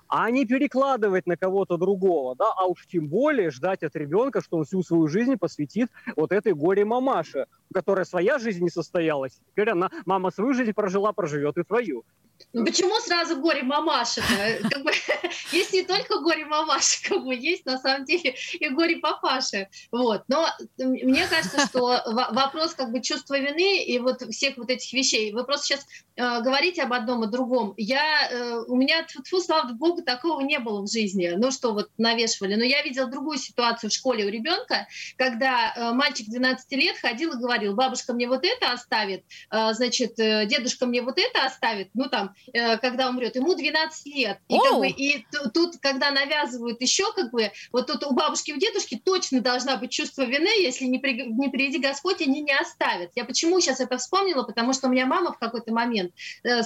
а 0.09 0.31
не 0.31 0.45
перекладывать 0.45 1.27
на 1.27 1.37
кого-то 1.37 1.77
другого, 1.77 2.35
да, 2.37 2.53
а 2.57 2.67
уж 2.67 2.87
тем 2.87 3.09
более 3.09 3.51
ждать 3.51 3.83
от 3.83 3.97
ребенка, 3.97 4.41
что 4.41 4.57
он 4.59 4.65
всю 4.65 4.83
свою 4.83 5.07
жизнь 5.09 5.37
посвятит 5.39 5.89
вот 6.17 6.33
этой 6.33 6.53
горе-мамаше, 6.53 7.47
у 7.71 7.75
которой 7.75 8.05
своя 8.05 8.39
жизнь 8.39 8.63
не 8.63 8.71
состоялась. 8.71 9.41
Теперь 9.53 9.71
она, 9.71 9.91
мама 10.07 10.31
свою 10.31 10.53
жизнь 10.55 10.73
прожила, 10.73 11.13
проживет 11.13 11.57
и 11.59 11.63
твою. 11.63 12.05
Ну 12.53 12.65
почему 12.65 12.95
сразу 13.01 13.37
горе 13.41 13.63
мамаша? 13.63 14.23
Как 14.71 14.83
бы, 14.83 14.93
есть 15.53 15.73
не 15.73 15.83
только 15.83 16.21
горе 16.21 16.45
мамаша, 16.45 16.99
как 17.09 17.25
бы 17.25 17.35
есть 17.35 17.67
на 17.67 17.79
самом 17.79 18.05
деле 18.05 18.35
и 18.53 18.69
горе 18.69 18.99
папаши. 18.99 19.69
Вот. 19.91 20.23
Но 20.29 20.47
мне 20.79 21.27
кажется, 21.27 21.67
что 21.67 22.01
вопрос 22.07 22.75
как 22.75 22.93
бы 22.93 23.01
чувства 23.01 23.39
вины 23.39 23.83
и 23.85 23.99
вот 23.99 24.23
всех 24.33 24.57
вот 24.57 24.71
этих 24.71 24.93
вещей. 24.93 25.33
Вы 25.33 25.45
просто 25.45 25.67
сейчас 25.67 25.87
э, 26.17 26.43
говорите 26.43 26.83
об 26.83 26.93
одном 26.93 27.25
и 27.25 27.31
другом. 27.31 27.75
Я, 27.77 28.29
э, 28.31 28.63
у 28.67 28.77
меня, 28.77 29.05
тьфу, 29.05 29.41
слава 29.41 29.73
богу, 29.73 30.03
такого 30.03 30.41
не 30.41 30.59
было 30.59 30.83
в 30.83 30.91
жизни. 30.91 31.33
Ну 31.37 31.51
что 31.51 31.73
вот 31.73 31.91
навешивали. 31.99 32.55
Но 32.55 32.65
я 32.65 32.83
видела 32.83 33.09
другую 33.09 33.39
ситуацию 33.39 33.91
в 33.91 33.93
школе 33.93 34.27
у 34.27 34.29
ребенка, 34.29 34.87
когда 35.17 35.73
э, 35.75 35.93
мальчик 35.93 36.29
12 36.29 36.71
лет 36.73 36.97
ходил 36.99 37.33
и 37.33 37.41
говорил, 37.41 37.64
бабушка 37.73 38.13
мне 38.13 38.29
вот 38.29 38.45
это 38.45 38.73
оставит, 38.73 39.25
э, 39.51 39.73
значит, 39.73 40.19
э, 40.19 40.47
дедушка 40.47 40.87
мне 40.87 41.03
вот 41.03 41.19
это 41.19 41.45
оставит. 41.45 41.89
Ну 41.95 42.09
там 42.09 42.35
э, 42.53 42.77
когда 42.79 43.09
умрет, 43.09 43.37
ему 43.37 43.55
12 43.55 44.07
лет. 44.15 44.39
И, 44.49 44.59
как 44.59 44.79
бы, 44.79 44.89
и 44.89 45.27
тут, 45.53 45.77
когда 45.81 46.11
навязывают 46.11 46.81
еще, 46.81 47.13
как 47.13 47.31
бы, 47.31 47.51
вот 47.73 47.87
тут 47.87 48.05
у 48.05 48.13
бабушки, 48.13 48.53
у 48.53 48.59
дедушки 48.59 49.01
точно 49.03 49.41
должна 49.41 49.77
быть 49.77 49.91
чувство 49.91 50.23
вины, 50.23 50.51
если 50.61 50.85
не, 50.85 50.99
при, 50.99 51.27
не 51.27 51.49
приди 51.49 51.79
Господь, 51.79 52.21
они 52.21 52.41
не 52.41 52.53
оставят. 52.53 53.11
Я 53.15 53.25
почему 53.25 53.61
сейчас 53.61 53.81
это 53.81 53.99
вспомнила? 53.99 54.43
Потому 54.43 54.73
что 54.73 54.89
у 54.89 54.91
меня 54.91 55.07
мама 55.07 55.33
в 55.33 55.39
какой-то 55.39 55.73
момент 55.73 56.13
э 56.43 56.63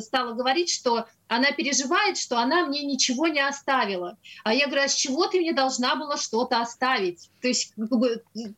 стала 0.00 0.32
говорить, 0.32 0.70
что 0.70 1.06
она 1.28 1.52
переживает, 1.52 2.18
что 2.18 2.38
она 2.38 2.66
мне 2.66 2.82
ничего 2.82 3.28
не 3.28 3.40
оставила. 3.40 4.16
А 4.44 4.54
я 4.54 4.66
говорю, 4.66 4.82
а 4.84 4.88
с 4.88 4.94
чего 4.94 5.26
ты 5.26 5.40
мне 5.40 5.52
должна 5.52 5.94
была 5.94 6.16
что-то 6.16 6.60
оставить? 6.60 7.30
То 7.40 7.48
есть 7.48 7.74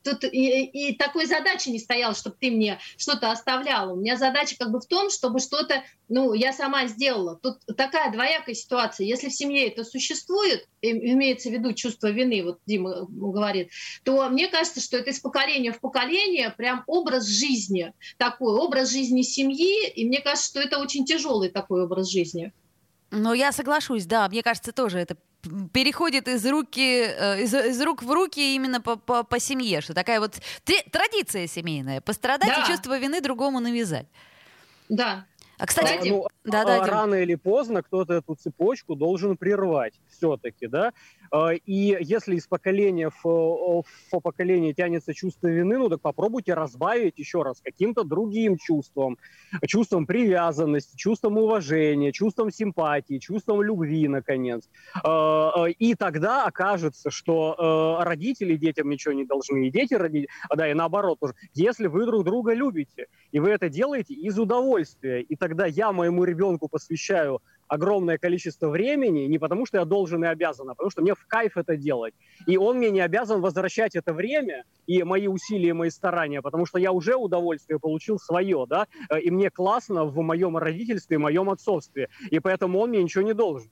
тут 0.03 0.25
и, 0.25 0.65
и 0.65 0.97
такой 0.97 1.27
задачи 1.27 1.69
не 1.69 1.79
стояла, 1.79 2.15
чтобы 2.15 2.37
ты 2.41 2.51
мне 2.51 2.79
что-то 2.97 3.31
оставляла. 3.31 3.93
У 3.93 3.97
меня 3.97 4.17
задача 4.17 4.57
как 4.59 4.71
бы 4.71 4.81
в 4.81 4.87
том, 4.87 5.11
чтобы 5.11 5.41
что-то, 5.41 5.83
ну, 6.11 6.33
я 6.33 6.53
сама 6.53 6.89
сделала. 6.89 7.37
Тут 7.37 7.61
такая 7.77 8.13
двоякая 8.13 8.55
ситуация. 8.55 9.07
Если 9.07 9.29
в 9.29 9.33
семье 9.33 9.69
это 9.69 9.85
существует, 9.85 10.69
имеется 10.83 11.49
в 11.49 11.53
виду 11.53 11.73
чувство 11.73 12.09
вины, 12.09 12.43
вот 12.43 12.59
Дима 12.67 13.07
говорит, 13.09 13.71
то 14.03 14.29
мне 14.29 14.49
кажется, 14.49 14.81
что 14.81 14.99
это 14.99 15.11
из 15.11 15.21
поколения 15.21 15.73
в 15.73 15.79
поколение 15.81 16.51
прям 16.51 16.83
образ 16.89 17.27
жизни 17.27 17.93
такой, 18.19 18.55
образ 18.55 18.91
жизни 18.91 19.23
семьи, 19.23 19.89
и 19.89 20.05
мне 20.05 20.21
кажется, 20.21 20.49
что 20.49 20.61
это 20.61 20.79
очень 20.79 21.07
тяжелый 21.07 21.49
такой 21.49 21.85
образ 21.85 22.11
жизни. 22.11 22.53
Ну, 23.13 23.33
я 23.33 23.53
соглашусь, 23.53 24.05
да, 24.05 24.29
мне 24.29 24.43
кажется, 24.43 24.73
тоже 24.73 24.99
это 24.99 25.17
переходит 25.73 26.27
из 26.27 26.45
руки 26.45 27.03
э, 27.03 27.43
из, 27.43 27.55
из 27.55 27.81
рук 27.81 28.03
в 28.03 28.11
руки 28.11 28.55
именно 28.55 28.81
по, 28.81 28.97
по, 28.97 29.23
по 29.23 29.39
семье, 29.39 29.81
что 29.81 29.95
такая 29.95 30.19
вот 30.19 30.35
традиция 30.91 31.47
семейная, 31.47 32.01
пострадать 32.01 32.49
да. 32.49 32.65
и 32.65 32.67
чувство 32.67 32.99
вины 32.99 33.21
другому 33.21 33.61
навязать. 33.61 34.07
Да. 34.89 35.25
А 35.61 35.67
кстати, 35.67 36.09
ну, 36.09 36.27
да, 36.45 36.65
да, 36.65 36.87
рано 36.87 37.17
или 37.17 37.35
поздно 37.35 37.83
кто-то 37.83 38.15
эту 38.15 38.35
цепочку 38.35 38.95
должен 38.95 39.37
прервать 39.37 40.01
все-таки, 40.09 40.67
да. 40.67 40.93
А, 41.31 41.53
и 41.53 41.97
если 42.01 42.37
из 42.37 42.47
поколения 42.47 43.11
в, 43.23 43.25
в 43.25 44.21
поколение 44.21 44.75
тянется 44.75 45.15
чувство 45.15 45.49
вины, 45.49 45.79
ну 45.79 45.89
так 45.89 46.01
попробуйте 46.01 46.55
разбавить 46.55 47.19
еще 47.19 47.43
раз 47.43 47.61
каким-то 47.61 48.05
другим 48.05 48.57
чувством. 48.57 49.19
Чувством 49.67 50.07
привязанности, 50.07 50.97
чувством 50.97 51.39
уважения, 51.39 52.13
чувством 52.13 52.51
симпатии, 52.51 53.19
чувством 53.19 53.63
любви, 53.63 54.09
наконец. 54.09 54.69
А, 55.05 55.65
а, 55.65 55.69
и 55.69 55.95
тогда 55.95 56.47
окажется, 56.47 57.11
что 57.11 58.01
родители 58.03 58.57
детям 58.57 58.89
ничего 58.89 59.15
не 59.15 59.25
должны, 59.25 59.69
и 59.69 59.71
дети 59.71 59.95
родители, 59.95 60.29
да, 60.55 60.71
и 60.71 60.75
наоборот 60.75 61.19
тоже. 61.21 61.35
Если 61.55 61.87
вы 61.87 62.07
друг 62.07 62.25
друга 62.25 62.53
любите, 62.55 63.07
и 63.33 63.41
вы 63.41 63.51
это 63.51 63.69
делаете 63.69 64.15
из 64.15 64.39
удовольствия, 64.39 65.23
и 65.23 65.37
тогда 65.37 65.67
я 65.67 65.93
моему 65.93 66.25
ребенку 66.25 66.69
посвящаю 66.69 67.41
огромное 67.71 68.19
количество 68.19 68.69
времени 68.69 69.21
не 69.21 69.39
потому, 69.39 69.65
что 69.65 69.79
я 69.79 69.85
должен 69.85 70.25
и 70.25 70.27
обязан, 70.27 70.69
а 70.69 70.75
потому 70.75 70.91
что 70.91 71.03
мне 71.03 71.15
в 71.15 71.25
кайф 71.27 71.57
это 71.57 71.77
делать. 71.77 72.15
И 72.47 72.57
он 72.57 72.79
мне 72.79 72.91
не 72.91 73.01
обязан 73.01 73.41
возвращать 73.41 73.95
это 73.95 74.13
время 74.13 74.65
и 74.87 75.05
мои 75.05 75.29
усилия, 75.29 75.73
мои 75.73 75.91
старания, 75.91 76.43
потому 76.43 76.67
что 76.67 76.79
я 76.79 76.91
уже 76.91 77.15
удовольствие 77.15 77.79
получил 77.79 78.19
свое, 78.19 78.67
да, 78.69 78.89
и 79.23 79.31
мне 79.31 79.51
классно 79.51 80.05
в 80.05 80.17
моем 80.21 80.57
родительстве, 80.57 81.19
в 81.19 81.21
моем 81.21 81.49
отцовстве, 81.49 82.09
и 82.31 82.41
поэтому 82.41 82.81
он 82.81 82.91
мне 82.91 83.03
ничего 83.03 83.23
не 83.23 83.35
должен. 83.35 83.71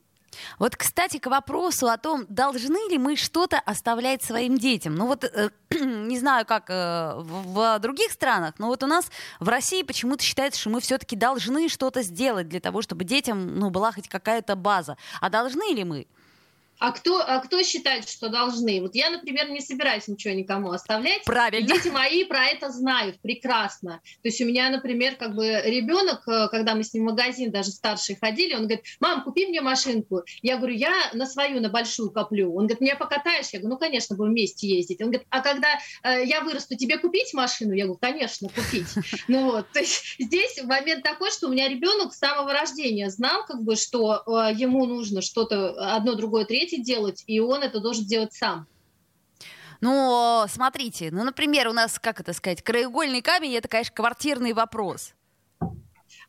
Вот, 0.58 0.76
кстати, 0.76 1.18
к 1.18 1.26
вопросу 1.26 1.88
о 1.88 1.97
том, 1.97 2.26
должны 2.28 2.90
ли 2.90 2.99
мы 2.99 3.16
что-то 3.16 3.58
оставлять 3.58 4.23
своим 4.23 4.58
детям. 4.58 4.94
Ну 4.94 5.06
вот, 5.06 5.25
э, 5.25 5.50
не 5.70 6.18
знаю, 6.18 6.47
как 6.47 6.70
э, 6.70 7.14
в, 7.16 7.76
в 7.76 7.78
других 7.80 8.12
странах, 8.12 8.54
но 8.58 8.68
вот 8.68 8.82
у 8.82 8.87
нас 8.87 9.11
в 9.40 9.49
России 9.49 9.82
почему-то 9.82 10.23
считается, 10.23 10.61
что 10.61 10.70
мы 10.70 10.80
все-таки 10.80 11.16
должны 11.16 11.68
что-то 11.68 12.02
сделать 12.02 12.49
для 12.49 12.61
того, 12.61 12.82
чтобы 12.82 13.04
детям 13.04 13.58
ну, 13.58 13.70
была 13.70 13.92
хоть 13.92 14.08
какая-то 14.08 14.56
база. 14.56 14.97
А 15.20 15.30
должны 15.30 15.73
ли 15.73 15.85
мы? 15.85 16.06
А 16.78 16.92
кто, 16.92 17.20
а 17.20 17.40
кто 17.40 17.62
считает, 17.62 18.08
что 18.08 18.28
должны? 18.28 18.80
Вот 18.80 18.94
я, 18.94 19.11
например, 19.11 19.50
не 19.50 19.61
собираюсь 19.61 20.06
ничего 20.08 20.35
никому 20.35 20.70
оставлять. 20.70 21.25
Правильно. 21.25 21.66
Дети 21.66 21.88
мои 21.88 22.25
про 22.25 22.47
это 22.47 22.70
знают 22.70 23.20
прекрасно. 23.20 24.00
То 24.23 24.28
есть 24.28 24.40
у 24.40 24.44
меня, 24.44 24.70
например, 24.70 25.16
как 25.16 25.35
бы 25.35 25.61
ребенок, 25.64 26.26
э, 26.28 26.49
когда 26.49 26.75
мы 26.75 26.85
с 26.85 26.94
ним 26.94 27.04
в 27.04 27.11
магазин 27.11 27.50
даже 27.50 27.70
старший 27.70 28.16
ходили, 28.16 28.54
он 28.54 28.62
говорит, 28.62 28.85
мам, 29.00 29.25
купи 29.25 29.47
мне 29.47 29.61
машинку. 29.61 30.23
Я 30.42 30.56
говорю, 30.56 30.75
я 30.75 30.92
на 31.12 31.26
свою, 31.26 31.61
на 31.61 31.68
большую 31.68 32.11
коплю. 32.11 32.50
Он 32.50 32.66
говорит, 32.66 32.80
меня 32.80 32.97
покатаешь? 32.97 33.49
Я 33.52 33.58
говорю, 33.58 33.75
ну, 33.75 33.78
конечно, 33.78 34.16
будем 34.16 34.32
вместе 34.32 34.68
ездить. 34.68 35.00
Он 35.00 35.08
говорит, 35.08 35.26
а 35.30 35.40
когда 35.40 35.78
э, 36.04 36.25
я 36.25 36.42
вырасту, 36.42 36.76
тебе 36.76 36.99
купить 36.99 37.35
машину? 37.35 37.73
Я 37.73 37.85
говорю, 37.85 37.99
конечно, 38.00 38.49
купить. 38.49 38.87
Ну 39.26 39.50
вот, 39.50 39.70
то 39.73 39.80
есть 39.80 40.16
здесь 40.18 40.62
момент 40.62 41.02
такой, 41.02 41.30
что 41.30 41.49
у 41.49 41.50
меня 41.50 41.68
ребенок 41.68 42.14
с 42.14 42.18
самого 42.18 42.52
рождения 42.52 43.11
знал, 43.11 43.44
как 43.47 43.62
бы, 43.62 43.76
что 43.76 44.23
э, 44.26 44.54
ему 44.54 44.87
нужно 44.87 45.23
что-то 45.23 45.94
одно, 45.94 46.14
другое, 46.14 46.44
третье, 46.44 46.68
хотите 46.69 46.83
делать, 46.83 47.25
и 47.27 47.41
он 47.41 47.63
это 47.63 47.81
должен 47.81 48.05
делать 48.05 48.33
сам. 48.33 48.67
Ну, 49.81 50.45
смотрите, 50.49 51.11
ну, 51.13 51.25
например, 51.25 51.69
у 51.69 51.73
нас, 51.73 51.99
как 51.99 52.21
это 52.21 52.33
сказать, 52.33 52.63
краеугольный 52.63 53.23
камень, 53.23 53.55
это, 53.55 53.69
конечно, 53.69 53.95
квартирный 53.95 54.53
вопрос. 54.53 55.15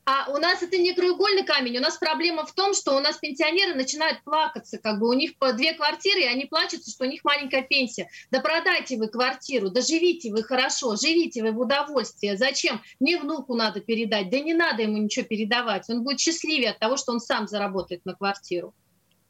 А 0.06 0.32
у 0.32 0.38
нас 0.38 0.62
это 0.62 0.78
не 0.78 0.94
краеугольный 0.94 1.44
камень, 1.44 1.78
у 1.78 1.82
нас 1.82 1.98
проблема 1.98 2.46
в 2.46 2.54
том, 2.54 2.74
что 2.74 2.96
у 2.96 3.00
нас 3.00 3.18
пенсионеры 3.18 3.76
начинают 3.76 4.24
плакаться, 4.24 4.78
как 4.78 5.00
бы 5.00 5.08
у 5.08 5.14
них 5.14 5.38
по 5.38 5.54
две 5.54 5.74
квартиры, 5.74 6.22
и 6.22 6.26
они 6.26 6.46
плачутся, 6.46 6.92
что 6.92 7.06
у 7.06 7.08
них 7.08 7.24
маленькая 7.24 7.64
пенсия. 7.64 8.10
Да 8.30 8.40
продайте 8.40 8.98
вы 8.98 9.08
квартиру, 9.08 9.70
да 9.70 9.82
живите 9.82 10.32
вы 10.32 10.44
хорошо, 10.44 10.96
живите 10.96 11.44
вы 11.44 11.52
в 11.52 11.60
удовольствие. 11.60 12.38
Зачем? 12.38 12.82
Мне 13.00 13.20
внуку 13.20 13.56
надо 13.56 13.82
передать. 13.82 14.30
Да 14.30 14.40
не 14.40 14.54
надо 14.54 14.84
ему 14.84 14.98
ничего 14.98 15.26
передавать. 15.26 15.90
Он 15.90 16.04
будет 16.04 16.20
счастливее 16.20 16.72
от 16.72 16.80
того, 16.80 16.98
что 16.98 17.12
он 17.12 17.20
сам 17.20 17.48
заработает 17.48 18.04
на 18.06 18.16
квартиру. 18.16 18.74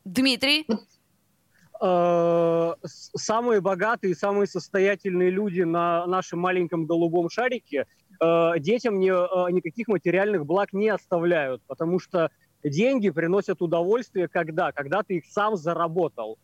Дмитрий? 0.06 0.66
Э, 1.82 2.74
самые 2.84 3.62
богатые, 3.62 4.16
самые 4.16 4.48
состоятельные 4.48 5.30
люди 5.30 5.62
на 5.62 6.06
нашем 6.08 6.40
маленьком 6.40 6.86
голубом 6.86 7.30
шарике 7.30 7.86
э, 8.20 8.52
детям 8.60 9.00
не, 9.00 9.10
э, 9.10 9.52
никаких 9.52 9.88
материальных 9.88 10.46
благ 10.46 10.74
не 10.74 10.90
оставляют, 10.90 11.62
потому 11.68 12.00
что 12.00 12.32
деньги 12.64 13.10
приносят 13.10 13.62
удовольствие 13.62 14.28
когда? 14.28 14.74
Когда 14.74 15.04
ты 15.04 15.18
их 15.18 15.26
сам 15.26 15.56
заработал. 15.56 16.38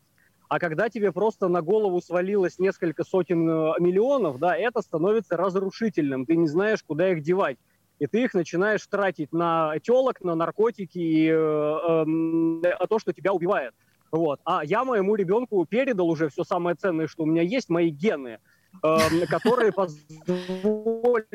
А 0.48 0.58
когда 0.58 0.88
тебе 0.88 1.12
просто 1.12 1.48
на 1.48 1.60
голову 1.60 2.00
свалилось 2.00 2.58
несколько 2.58 3.04
сотен 3.04 3.44
миллионов, 3.44 4.38
да, 4.38 4.56
это 4.56 4.80
становится 4.80 5.36
разрушительным. 5.36 6.24
Ты 6.24 6.36
не 6.36 6.46
знаешь, 6.46 6.82
куда 6.86 7.10
их 7.10 7.22
девать. 7.22 7.58
И 7.98 8.06
ты 8.06 8.24
их 8.24 8.34
начинаешь 8.34 8.86
тратить 8.86 9.32
на 9.32 9.74
телок, 9.82 10.20
на 10.22 10.34
наркотики 10.34 10.98
и 10.98 11.28
э, 11.28 12.62
э, 12.62 12.86
то, 12.88 12.98
что 12.98 13.12
тебя 13.12 13.32
убивает. 13.32 13.74
Вот. 14.16 14.40
А 14.44 14.64
я 14.64 14.84
моему 14.84 15.14
ребенку 15.14 15.64
передал 15.66 16.08
уже 16.08 16.28
все 16.28 16.44
самое 16.44 16.74
ценное, 16.76 17.06
что 17.06 17.24
у 17.24 17.26
меня 17.26 17.42
есть, 17.42 17.68
мои 17.68 17.90
гены, 17.90 18.38
э, 18.82 19.26
которые 19.26 19.72
позволят 19.72 21.26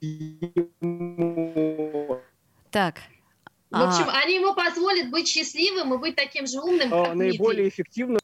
ему... 0.00 1.40
Так, 2.70 2.96
в 3.70 3.80
общем, 3.80 4.04
а... 4.08 4.20
они 4.22 4.34
ему 4.34 4.54
позволят 4.54 5.10
быть 5.10 5.26
счастливым 5.28 5.94
и 5.94 5.98
быть 5.98 6.14
таким 6.14 6.46
же 6.46 6.60
умным, 6.60 6.90
как 6.90 7.14
Наиболее 7.14 7.68
эффективным 7.68 8.20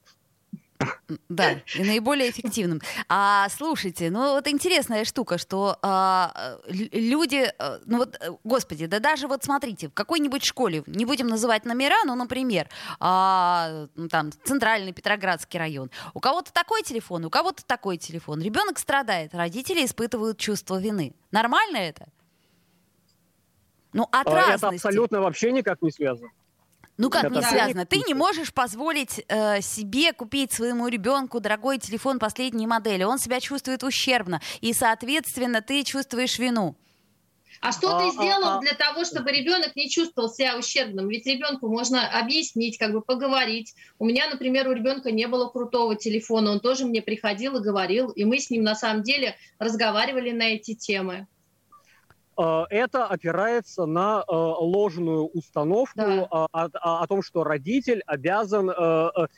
да, 1.29 1.63
и 1.75 1.85
наиболее 1.85 2.31
эффективным. 2.31 2.81
А 3.09 3.49
слушайте, 3.51 4.11
ну 4.11 4.35
вот 4.35 4.47
интересная 4.47 5.05
штука, 5.05 5.39
что 5.39 5.79
а, 5.83 6.59
люди, 6.69 7.51
э, 7.59 7.79
ну 7.87 7.99
вот, 7.99 8.17
э, 8.21 8.31
господи, 8.45 8.87
да 8.87 8.99
даже 9.01 9.27
вот 9.27 9.45
смотрите, 9.45 9.89
в 9.89 9.95
какой-нибудь 9.95 10.45
школе, 10.45 10.83
не 10.87 11.05
будем 11.05 11.29
называть 11.29 11.65
номера, 11.65 12.05
ну, 12.05 12.15
например, 12.15 12.69
а, 13.01 13.89
ну, 13.95 14.09
там, 14.09 14.31
центральный 14.45 14.93
Петроградский 14.93 15.59
район, 15.59 15.91
у 16.15 16.21
кого-то 16.21 16.53
такой 16.53 16.83
телефон, 16.83 17.25
у 17.25 17.31
кого-то 17.31 17.65
такой 17.65 17.97
телефон, 17.97 18.43
ребенок 18.43 18.79
страдает, 18.79 19.35
родители 19.35 19.85
испытывают 19.85 20.39
чувство 20.39 20.79
вины. 20.79 21.15
Нормально 21.31 21.79
это? 21.79 22.09
Ну, 23.93 24.05
от 24.13 24.27
а, 24.27 24.35
разности. 24.35 24.67
Это 24.67 24.69
абсолютно 24.89 25.21
вообще 25.21 25.53
никак 25.53 25.81
не 25.81 25.91
связано. 25.91 26.31
Ну 26.99 27.11
как 27.11 27.31
не 27.31 27.41
связано? 27.41 27.87
Ты 27.87 28.03
не 28.07 28.15
можешь 28.15 28.53
позволить 28.53 29.25
э, 29.29 29.61
себе 29.63 30.13
купить 30.13 30.53
своему 30.53 30.89
ребенку 30.89 31.39
дорогой 31.39 31.79
телефон 31.79 32.19
последней 32.19 32.67
модели. 32.67 33.05
Он 33.05 33.19
себя 33.19 33.41
чувствует 33.41 33.85
ущербно, 33.85 34.41
и, 34.61 34.73
соответственно, 34.73 35.63
ты 35.63 35.85
чувствуешь 35.85 36.39
вину. 36.39 36.77
А 37.61 37.73
что 37.73 37.97
а, 37.97 38.01
ты 38.01 38.11
сделал 38.11 38.45
а, 38.45 38.59
а. 38.59 38.61
для 38.61 38.75
того, 38.75 39.05
чтобы 39.05 39.31
ребенок 39.31 39.75
не 39.77 39.89
чувствовал 39.89 40.29
себя 40.29 40.57
ущербным? 40.57 41.09
Ведь 41.09 41.27
ребенку 41.27 41.69
можно 41.69 42.09
объяснить, 42.19 42.79
как 42.79 42.93
бы 42.93 43.01
поговорить. 43.01 43.75
У 43.99 44.05
меня, 44.05 44.29
например, 44.29 44.69
у 44.69 44.73
ребенка 44.73 45.11
не 45.11 45.27
было 45.27 45.49
крутого 45.49 45.97
телефона, 45.97 46.53
он 46.53 46.61
тоже 46.61 46.85
мне 46.85 47.03
приходил 47.03 47.57
и 47.57 47.63
говорил, 47.63 48.11
и 48.11 48.25
мы 48.25 48.39
с 48.39 48.51
ним 48.51 48.63
на 48.63 48.75
самом 48.75 49.03
деле 49.03 49.37
разговаривали 49.59 50.31
на 50.31 50.55
эти 50.55 50.75
темы. 50.75 51.27
Э, 52.39 52.65
это 52.71 53.07
опирается 53.07 53.87
на 53.87 54.23
э, 54.27 54.33
ложную 54.33 55.27
установку 55.27 55.97
да. 55.97 56.27
о, 56.31 56.49
о, 56.53 57.03
о 57.03 57.07
том, 57.07 57.23
что 57.23 57.43
родитель 57.45 58.03
обязан 58.07 58.71
э, 58.71 59.29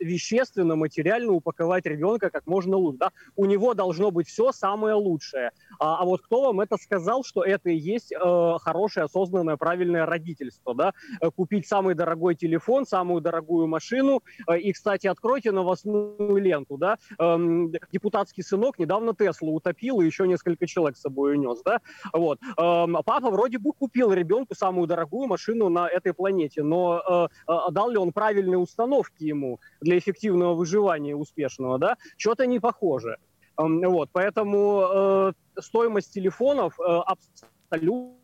вещественно, 0.00 0.76
материально 0.76 1.32
упаковать 1.32 1.86
ребенка 1.86 2.30
как 2.30 2.46
можно 2.46 2.76
лучше. 2.76 2.98
Да? 2.98 3.10
У 3.36 3.46
него 3.46 3.74
должно 3.74 4.10
быть 4.10 4.28
все 4.28 4.52
самое 4.52 4.94
лучшее. 4.94 5.52
А, 5.78 6.02
а 6.02 6.04
вот 6.04 6.22
кто 6.22 6.42
вам 6.42 6.60
это 6.60 6.76
сказал, 6.76 7.24
что 7.24 7.42
это 7.42 7.70
и 7.70 7.76
есть 7.76 8.12
хорошее, 8.14 9.04
осознанное, 9.04 9.56
правильное 9.56 10.06
родительство? 10.06 10.74
Да? 10.74 10.92
Купить 11.36 11.66
самый 11.66 11.94
дорогой 11.94 12.34
телефон, 12.34 12.86
самую 12.86 13.20
дорогую 13.20 13.66
машину. 13.66 14.22
И, 14.58 14.72
кстати, 14.72 15.06
откройте 15.06 15.52
новостную 15.52 16.36
ленту. 16.36 16.76
Да? 16.76 16.98
Эм, 17.18 17.72
депутатский 17.92 18.42
сынок 18.42 18.78
недавно 18.78 19.14
Теслу 19.14 19.54
утопил 19.54 20.00
и 20.00 20.06
еще 20.06 20.26
несколько 20.26 20.66
человек 20.66 20.96
с 20.96 21.00
собой 21.00 21.34
унес. 21.34 21.62
Да? 21.64 21.80
Вот. 22.12 22.33
Вот. 22.40 22.64
Эм, 22.64 22.96
папа 23.04 23.30
вроде 23.30 23.58
бы 23.58 23.72
купил 23.72 24.12
ребенку 24.12 24.54
самую 24.54 24.86
дорогую 24.86 25.26
машину 25.28 25.68
на 25.68 25.88
этой 25.88 26.12
планете, 26.12 26.62
но 26.62 27.28
э, 27.46 27.52
э, 27.52 27.72
дал 27.72 27.90
ли 27.90 27.96
он 27.96 28.12
правильные 28.12 28.58
установки 28.58 29.24
ему 29.24 29.60
для 29.80 29.98
эффективного 29.98 30.54
выживания 30.54 31.16
успешного, 31.16 31.78
да? 31.78 31.96
Что-то 32.16 32.46
не 32.46 32.60
похоже. 32.60 33.16
Эм, 33.58 33.80
вот, 33.82 34.10
поэтому 34.12 34.84
э, 34.92 35.32
стоимость 35.60 36.12
телефонов 36.12 36.78
абсолютно 36.80 38.14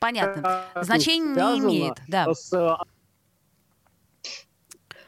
Понятно. 0.00 0.64
Значение 0.80 1.34
не 1.34 1.58
имеет, 1.58 2.00
да. 2.06 2.32
С... 2.32 2.50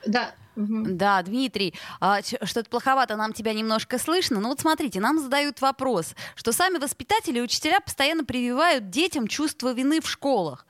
Да, 0.06 0.34
да, 0.68 1.22
Дмитрий, 1.22 1.74
а, 2.00 2.20
что-то 2.22 2.68
плоховато 2.68 3.16
нам 3.16 3.32
тебя 3.32 3.52
немножко 3.52 3.98
слышно. 3.98 4.40
Ну 4.40 4.48
вот 4.48 4.60
смотрите, 4.60 5.00
нам 5.00 5.18
задают 5.18 5.60
вопрос, 5.60 6.14
что 6.34 6.52
сами 6.52 6.78
воспитатели 6.78 7.38
и 7.38 7.42
учителя 7.42 7.80
постоянно 7.80 8.24
прививают 8.24 8.90
детям 8.90 9.26
чувство 9.26 9.72
вины 9.72 10.00
в 10.00 10.08
школах. 10.08 10.66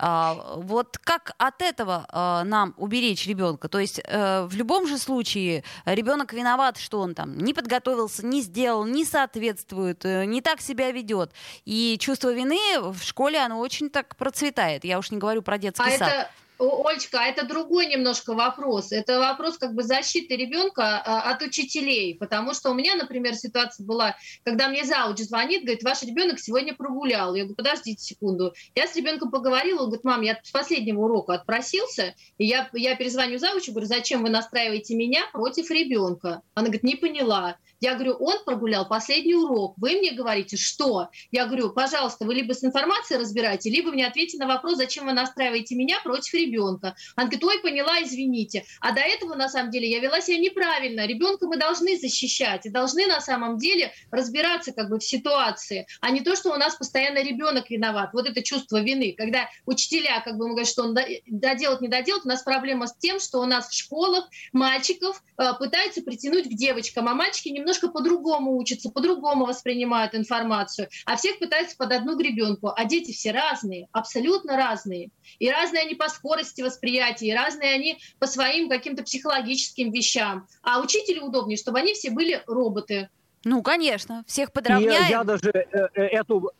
А, 0.00 0.54
вот 0.56 0.96
как 0.98 1.32
от 1.38 1.60
этого 1.60 2.06
а, 2.08 2.44
нам 2.44 2.72
уберечь 2.76 3.26
ребенка? 3.26 3.68
То 3.68 3.80
есть 3.80 4.00
а, 4.06 4.46
в 4.46 4.54
любом 4.54 4.86
же 4.86 4.96
случае 4.96 5.64
ребенок 5.84 6.32
виноват, 6.32 6.78
что 6.78 7.00
он 7.00 7.14
там 7.14 7.36
не 7.36 7.52
подготовился, 7.52 8.24
не 8.24 8.42
сделал, 8.42 8.84
не 8.84 9.04
соответствует, 9.04 10.04
э, 10.04 10.24
не 10.24 10.40
так 10.40 10.60
себя 10.60 10.92
ведет. 10.92 11.32
И 11.64 11.96
чувство 12.00 12.32
вины 12.32 12.58
в 12.78 13.02
школе 13.02 13.40
оно 13.40 13.58
очень 13.58 13.90
так 13.90 14.14
процветает. 14.16 14.84
Я 14.84 15.00
уж 15.00 15.10
не 15.10 15.18
говорю 15.18 15.42
про 15.42 15.58
детский 15.58 15.94
а 15.94 15.98
сад. 15.98 16.08
Это 16.08 16.30
Олечка, 16.58 17.18
это 17.18 17.46
другой 17.46 17.86
немножко 17.86 18.34
вопрос. 18.34 18.90
Это 18.90 19.20
вопрос 19.20 19.58
как 19.58 19.74
бы 19.74 19.82
защиты 19.84 20.36
ребенка 20.36 21.00
а, 21.04 21.30
от 21.30 21.42
учителей, 21.42 22.16
потому 22.16 22.52
что 22.52 22.70
у 22.70 22.74
меня, 22.74 22.96
например, 22.96 23.34
ситуация 23.34 23.86
была, 23.86 24.16
когда 24.44 24.68
мне 24.68 24.84
зауч 24.84 25.18
звонит, 25.18 25.62
говорит, 25.62 25.84
ваш 25.84 26.02
ребенок 26.02 26.40
сегодня 26.40 26.74
прогулял. 26.74 27.34
Я 27.34 27.44
говорю, 27.44 27.56
подождите 27.56 28.02
секунду. 28.02 28.52
Я 28.74 28.88
с 28.88 28.96
ребенком 28.96 29.30
поговорила, 29.30 29.80
он 29.80 29.86
говорит, 29.86 30.04
мам, 30.04 30.22
я 30.22 30.38
с 30.42 30.50
последнего 30.50 31.02
урока 31.02 31.34
отпросился, 31.34 32.14
и 32.38 32.46
я, 32.46 32.68
я 32.72 32.96
перезвоню 32.96 33.38
заучу, 33.38 33.70
говорю, 33.70 33.86
зачем 33.86 34.22
вы 34.22 34.30
настраиваете 34.30 34.96
меня 34.96 35.26
против 35.32 35.70
ребенка? 35.70 36.42
Она 36.54 36.66
говорит, 36.66 36.82
не 36.82 36.96
поняла. 36.96 37.56
Я 37.80 37.94
говорю, 37.94 38.14
он 38.14 38.44
прогулял 38.44 38.88
последний 38.88 39.34
урок. 39.34 39.74
Вы 39.76 39.98
мне 39.98 40.12
говорите, 40.12 40.56
что? 40.56 41.08
Я 41.30 41.46
говорю, 41.46 41.70
пожалуйста, 41.70 42.24
вы 42.24 42.34
либо 42.34 42.52
с 42.52 42.64
информацией 42.64 43.20
разбираете, 43.20 43.70
либо 43.70 43.92
мне 43.92 44.06
ответьте 44.06 44.38
на 44.38 44.46
вопрос, 44.46 44.76
зачем 44.76 45.06
вы 45.06 45.12
настраиваете 45.12 45.76
меня 45.76 46.00
против 46.02 46.34
ребенка. 46.34 46.96
Она 47.14 47.26
говорит, 47.26 47.44
ой, 47.44 47.60
поняла, 47.60 48.02
извините. 48.02 48.64
А 48.80 48.92
до 48.92 49.00
этого, 49.00 49.34
на 49.34 49.48
самом 49.48 49.70
деле, 49.70 49.88
я 49.88 50.00
вела 50.00 50.20
себя 50.20 50.38
неправильно. 50.38 51.06
Ребенка 51.06 51.46
мы 51.46 51.56
должны 51.56 51.96
защищать 51.96 52.66
и 52.66 52.70
должны, 52.70 53.06
на 53.06 53.20
самом 53.20 53.58
деле, 53.58 53.92
разбираться 54.10 54.72
как 54.72 54.88
бы 54.88 54.98
в 54.98 55.04
ситуации, 55.04 55.86
а 56.00 56.10
не 56.10 56.20
то, 56.20 56.34
что 56.34 56.52
у 56.52 56.56
нас 56.56 56.74
постоянно 56.74 57.22
ребенок 57.22 57.70
виноват. 57.70 58.10
Вот 58.12 58.28
это 58.28 58.42
чувство 58.42 58.80
вины. 58.80 59.14
Когда 59.16 59.48
учителя 59.66 60.20
как 60.20 60.36
бы 60.36 60.48
говорят, 60.48 60.68
что 60.68 60.82
он 60.82 60.96
доделать, 61.26 61.80
не 61.80 61.88
доделать, 61.88 62.24
у 62.24 62.28
нас 62.28 62.42
проблема 62.42 62.88
с 62.88 62.96
тем, 62.96 63.20
что 63.20 63.38
у 63.40 63.44
нас 63.44 63.68
в 63.68 63.74
школах 63.74 64.28
мальчиков 64.52 65.22
э, 65.38 65.52
пытаются 65.58 66.02
притянуть 66.02 66.46
к 66.46 66.54
девочкам, 66.54 67.08
а 67.08 67.14
мальчики 67.14 67.48
немного 67.48 67.67
немножко 67.68 67.88
по-другому 67.88 68.56
учатся, 68.56 68.90
по-другому 68.90 69.44
воспринимают 69.44 70.14
информацию, 70.14 70.88
а 71.04 71.16
всех 71.16 71.38
пытаются 71.38 71.76
под 71.76 71.92
одну 71.92 72.16
гребенку. 72.16 72.72
А 72.74 72.84
дети 72.86 73.12
все 73.12 73.30
разные, 73.30 73.88
абсолютно 73.92 74.56
разные. 74.56 75.10
И 75.38 75.50
разные 75.50 75.82
они 75.82 75.94
по 75.94 76.08
скорости 76.08 76.62
восприятия, 76.62 77.28
и 77.28 77.34
разные 77.34 77.74
они 77.74 77.98
по 78.18 78.26
своим 78.26 78.70
каким-то 78.70 79.02
психологическим 79.02 79.92
вещам. 79.92 80.46
А 80.62 80.80
учителю 80.80 81.24
удобнее, 81.24 81.58
чтобы 81.58 81.78
они 81.78 81.92
все 81.92 82.10
были 82.10 82.42
роботы. 82.46 83.10
Ну, 83.44 83.62
конечно, 83.62 84.24
всех 84.26 84.50
подравняем. 84.52 85.06
И 85.06 85.10
я 85.10 85.24
даже 85.24 85.50
э, 85.50 85.88
э, 85.94 86.02
эту 86.02 86.50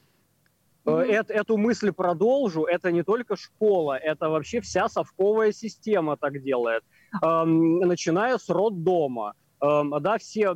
Mm-hmm. 0.85 1.05
Эту, 1.05 1.33
эту 1.35 1.57
мысль 1.59 1.93
продолжу. 1.93 2.65
Это 2.65 2.91
не 2.91 3.03
только 3.03 3.37
школа, 3.37 3.99
это 3.99 4.31
вообще 4.31 4.63
вся 4.63 4.89
совковая 4.89 5.53
система 5.53 6.17
так 6.17 6.43
делает. 6.43 6.83
Эм, 7.23 7.81
начиная 7.81 8.39
с 8.39 8.49
роддома. 8.49 9.35
Эм, 9.61 9.93
да, 10.01 10.19
все, 10.19 10.55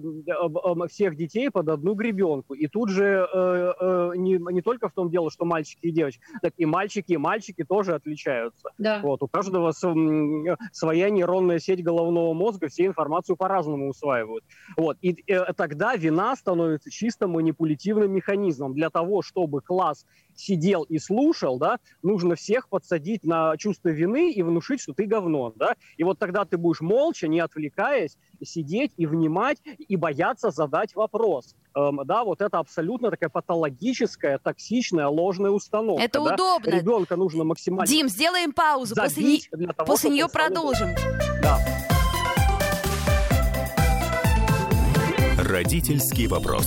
всех 0.89 1.17
детей 1.17 1.51
под 1.51 1.69
одну 1.69 1.95
гребенку. 1.95 2.55
И 2.55 2.69
тут 2.69 2.89
же 2.89 3.27
э, 3.33 3.73
э, 3.81 4.13
не, 4.17 4.39
не 4.53 4.63
только 4.63 4.89
в 4.89 4.93
том 4.93 5.11
дело, 5.11 5.31
что 5.31 5.45
мальчики 5.45 5.87
и 5.87 5.91
девочки, 5.91 6.23
так 6.41 6.53
и 6.57 6.65
мальчики 6.67 7.13
и 7.13 7.17
мальчики 7.17 7.65
тоже 7.65 7.95
отличаются. 7.95 8.71
Да. 8.79 9.01
Вот, 9.03 9.23
у 9.23 9.29
каждого 9.29 9.73
своя 9.73 11.11
нейронная 11.11 11.59
сеть 11.59 11.83
головного 11.83 12.33
мозга, 12.33 12.69
все 12.69 12.87
информацию 12.87 13.37
по-разному 13.37 13.89
усваивают. 13.89 14.45
Вот, 14.77 14.99
и 15.03 15.17
э, 15.27 15.53
тогда 15.55 15.97
вина 15.97 16.37
становится 16.37 16.91
чисто 16.91 17.27
манипулятивным 17.27 18.13
механизмом 18.13 18.73
для 18.73 18.91
того, 18.91 19.23
чтобы 19.23 19.63
класс 19.63 20.07
сидел 20.35 20.83
и 20.83 20.99
слушал, 20.99 21.59
да, 21.59 21.79
нужно 22.03 22.35
всех 22.35 22.69
подсадить 22.69 23.25
на 23.25 23.57
чувство 23.57 23.89
вины 23.89 24.33
и 24.33 24.43
внушить, 24.43 24.81
что 24.81 24.93
ты 24.93 25.07
говно, 25.07 25.53
да, 25.57 25.77
и 25.97 26.05
вот 26.05 26.19
тогда 26.19 26.45
ты 26.45 26.57
будешь 26.57 26.81
молча, 26.81 27.29
не 27.29 27.41
отвлекаясь, 27.41 28.17
сидеть 28.43 28.93
и 28.97 29.07
внимать 29.07 29.59
и 29.79 29.97
бояться 29.97 30.51
задать 30.51 30.95
вопрос. 30.95 31.55
Эм, 31.75 32.01
да, 32.05 32.25
вот 32.25 32.41
это 32.41 32.59
абсолютно 32.59 33.11
такая 33.11 33.31
патологическая, 33.31 34.39
токсичная, 34.39 35.07
ложная 35.07 35.51
установка. 35.51 36.03
Это 36.03 36.23
да? 36.23 36.35
удобно. 36.35 36.71
Ребенка 36.71 37.17
нужно 37.17 37.45
максимально... 37.45 37.87
Дим, 37.87 38.09
сделаем 38.09 38.53
паузу, 38.53 38.95
после, 38.95 39.25
не... 39.25 39.67
того, 39.67 39.87
после 39.87 40.11
нее 40.11 40.29
продолжим. 40.29 40.89
Да. 41.43 41.59
Родительский 45.39 46.27
вопрос. 46.27 46.67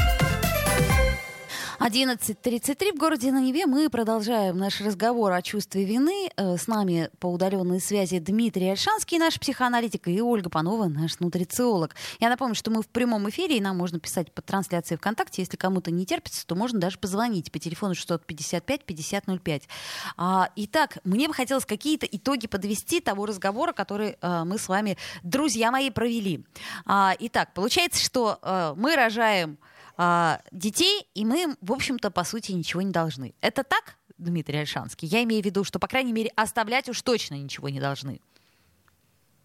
11.33 1.81 2.93
в 2.93 2.99
городе 2.99 3.31
на 3.31 3.41
Неве. 3.41 3.65
Мы 3.65 3.89
продолжаем 3.89 4.55
наш 4.55 4.81
разговор 4.81 5.31
о 5.31 5.41
чувстве 5.41 5.83
вины. 5.83 6.29
Э, 6.37 6.55
с 6.55 6.67
нами 6.67 7.09
по 7.19 7.25
удаленной 7.25 7.81
связи 7.81 8.19
Дмитрий 8.19 8.69
Альшанский, 8.69 9.17
наш 9.17 9.39
психоаналитик, 9.39 10.07
и 10.07 10.21
Ольга 10.21 10.51
Панова, 10.51 10.85
наш 10.85 11.19
нутрициолог. 11.19 11.95
Я 12.19 12.29
напомню, 12.29 12.53
что 12.53 12.69
мы 12.69 12.83
в 12.83 12.87
прямом 12.87 13.27
эфире, 13.31 13.57
и 13.57 13.61
нам 13.61 13.79
можно 13.79 13.99
писать 13.99 14.31
по 14.31 14.43
трансляции 14.43 14.95
ВКонтакте. 14.95 15.41
Если 15.41 15.57
кому-то 15.57 15.89
не 15.89 16.05
терпится, 16.05 16.45
то 16.45 16.53
можно 16.53 16.79
даже 16.79 16.99
позвонить 16.99 17.51
по 17.51 17.57
телефону 17.57 17.95
655-5005. 17.95 19.63
А, 20.17 20.49
итак, 20.55 20.99
мне 21.03 21.27
бы 21.27 21.33
хотелось 21.33 21.65
какие-то 21.65 22.05
итоги 22.05 22.45
подвести 22.45 22.99
того 22.99 23.25
разговора, 23.25 23.73
который 23.73 24.17
а, 24.21 24.45
мы 24.45 24.59
с 24.59 24.67
вами, 24.69 24.99
друзья 25.23 25.71
мои, 25.71 25.89
провели. 25.89 26.45
А, 26.85 27.15
итак, 27.17 27.55
получается, 27.55 28.05
что 28.05 28.37
а, 28.43 28.75
мы 28.75 28.95
рожаем 28.95 29.57
а, 30.03 30.41
детей, 30.51 31.07
и 31.13 31.23
мы, 31.25 31.55
в 31.61 31.71
общем-то, 31.71 32.09
по 32.09 32.23
сути, 32.23 32.53
ничего 32.53 32.81
не 32.81 32.91
должны. 32.91 33.35
Это 33.39 33.63
так, 33.63 33.97
Дмитрий 34.17 34.57
Альшанский? 34.57 35.07
Я 35.07 35.21
имею 35.21 35.43
в 35.43 35.45
виду, 35.45 35.63
что, 35.63 35.77
по 35.77 35.87
крайней 35.87 36.11
мере, 36.11 36.31
оставлять 36.35 36.89
уж 36.89 36.99
точно 37.03 37.35
ничего 37.35 37.69
не 37.69 37.79
должны. 37.79 38.19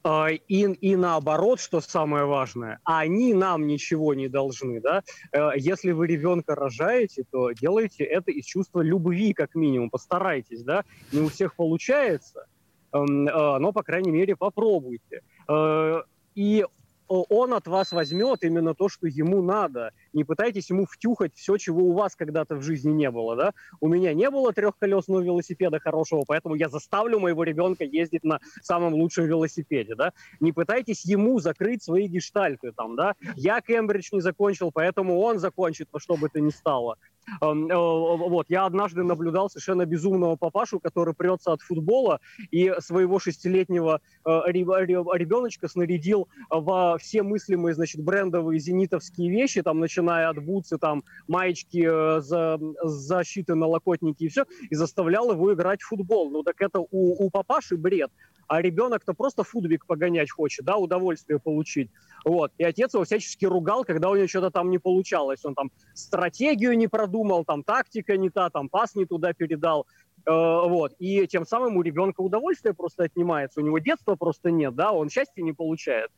А, 0.03 0.29
и, 0.31 0.63
и 0.63 0.97
наоборот, 0.97 1.61
что 1.61 1.83
самое 1.83 2.25
важное, 2.25 2.81
они 2.85 3.35
нам 3.35 3.67
ничего 3.67 4.15
не 4.15 4.29
должны, 4.29 4.81
да. 4.81 5.03
Э, 5.31 5.51
если 5.57 5.93
вы 5.93 6.07
ребенка 6.07 6.55
рожаете, 6.55 7.25
то 7.31 7.51
делайте 7.51 8.05
это 8.05 8.31
из 8.31 8.47
чувства 8.47 8.81
любви, 8.81 9.35
как 9.35 9.55
минимум, 9.55 9.91
постарайтесь, 9.91 10.63
да. 10.63 10.85
Не 11.13 11.21
у 11.21 11.29
всех 11.29 11.55
получается, 11.55 12.47
эм, 12.95 13.29
э, 13.29 13.59
но, 13.59 13.73
по 13.75 13.83
крайней 13.83 14.11
мере, 14.11 14.37
попробуйте. 14.37 15.21
Э, 15.51 16.01
и 16.35 16.65
он 17.09 17.55
от 17.55 17.67
вас 17.67 17.93
возьмет 17.93 18.43
именно 18.43 18.75
то, 18.75 18.89
что 18.89 19.07
ему 19.07 19.43
надо. 19.43 19.93
Не 20.17 20.25
пытайтесь 20.25 20.71
ему 20.71 20.87
втюхать 20.87 21.33
все, 21.35 21.59
чего 21.59 21.83
у 21.83 21.93
вас 21.93 22.17
когда-то 22.17 22.57
в 22.57 22.63
жизни 22.63 22.91
не 22.91 23.11
было. 23.11 23.37
Да? 23.37 23.53
У 23.81 23.89
меня 23.89 24.15
не 24.15 24.31
было 24.31 24.51
трехколесного 24.51 25.21
велосипеда 25.21 25.79
хорошего, 25.79 26.25
поэтому 26.27 26.55
я 26.55 26.71
заставлю 26.71 27.21
моего 27.21 27.45
ребенка 27.45 27.85
ездить 27.85 28.25
на 28.25 28.41
самом 28.63 28.95
лучшем 28.95 29.27
велосипеде. 29.27 29.95
Да? 29.95 30.15
Не 30.41 30.53
пытайтесь 30.53 31.05
ему 31.05 31.39
закрыть 31.39 31.83
свои 31.83 32.07
гештальты. 32.09 32.73
Там, 32.73 32.97
да? 32.97 33.15
Я 33.37 33.61
Кембридж 33.61 34.09
не 34.13 34.23
закончил, 34.23 34.71
поэтому 34.73 35.21
он 35.21 35.39
закончит 35.39 35.89
во 35.93 36.01
что 36.01 36.17
бы 36.17 36.31
то 36.31 36.41
ни 36.41 36.49
стало. 36.49 36.97
Эм, 37.43 37.69
э, 37.71 37.75
вот, 37.75 38.47
я 38.49 38.67
однажды 38.67 39.03
наблюдал 39.03 39.51
совершенно 39.51 39.85
безумного 39.85 40.37
папашу, 40.37 40.79
который 40.79 41.13
прется 41.13 41.53
от 41.53 41.61
футбола 41.61 42.21
и 42.51 42.73
своего 42.79 43.19
шестилетнего 43.19 44.01
э, 44.25 44.31
ребеночка 44.47 45.69
снарядил 45.69 46.29
во 46.49 46.97
все 46.99 47.23
мыслимые, 47.23 47.75
значит, 47.75 48.03
брендовые 48.03 48.61
зенитовские 48.61 49.31
вещи, 49.31 49.63
там, 49.63 49.81
начиная 49.81 50.06
от 50.09 50.43
бутсы, 50.45 50.79
там, 50.79 51.03
маечки, 51.29 51.87
э, 51.87 52.21
за, 52.21 52.59
защиты, 52.83 53.55
налокотники 53.55 54.25
и 54.25 54.29
все, 54.29 54.45
и 54.71 54.75
заставлял 54.75 55.31
его 55.33 55.53
играть 55.53 55.83
в 55.83 55.89
футбол. 55.89 56.31
Ну, 56.31 56.43
так 56.43 56.61
это 56.61 56.81
у, 56.81 56.87
у 56.91 57.31
папаши 57.31 57.77
бред 57.77 58.11
а 58.49 58.63
ребенок-то 58.63 59.13
просто 59.15 59.43
футбик 59.43 59.87
погонять 59.87 60.31
хочет, 60.31 60.65
да, 60.65 60.77
удовольствие 60.77 61.39
получить. 61.39 61.91
Вот. 62.25 62.53
И 62.59 62.65
отец 62.65 62.95
его 62.95 63.05
всячески 63.05 63.45
ругал, 63.45 63.85
когда 63.85 64.11
у 64.11 64.17
него 64.17 64.27
что-то 64.27 64.51
там 64.51 64.71
не 64.71 64.79
получалось. 64.79 65.45
Он 65.45 65.55
там 65.55 65.71
стратегию 65.95 66.77
не 66.77 66.89
продумал, 66.89 67.45
там 67.45 67.63
тактика 67.63 68.17
не 68.17 68.31
та, 68.31 68.51
там 68.51 68.69
пас 68.69 68.95
не 68.95 69.05
туда 69.05 69.33
передал. 69.33 69.87
Э, 70.27 70.31
вот. 70.31 70.95
И 70.99 71.27
тем 71.27 71.45
самым 71.45 71.77
у 71.77 71.83
ребенка 71.83 72.21
удовольствие 72.21 72.75
просто 72.75 73.05
отнимается. 73.05 73.61
У 73.61 73.65
него 73.65 73.79
детства 73.79 74.15
просто 74.15 74.51
нет, 74.51 74.75
да, 74.75 74.93
он 74.93 75.09
счастья 75.09 75.43
не 75.43 75.53
получает. 75.53 76.11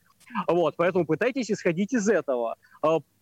Вот. 0.47 0.75
Поэтому 0.77 1.07
пытайтесь 1.07 1.51
исходить 1.51 1.95
из 1.95 2.09
этого. 2.09 2.57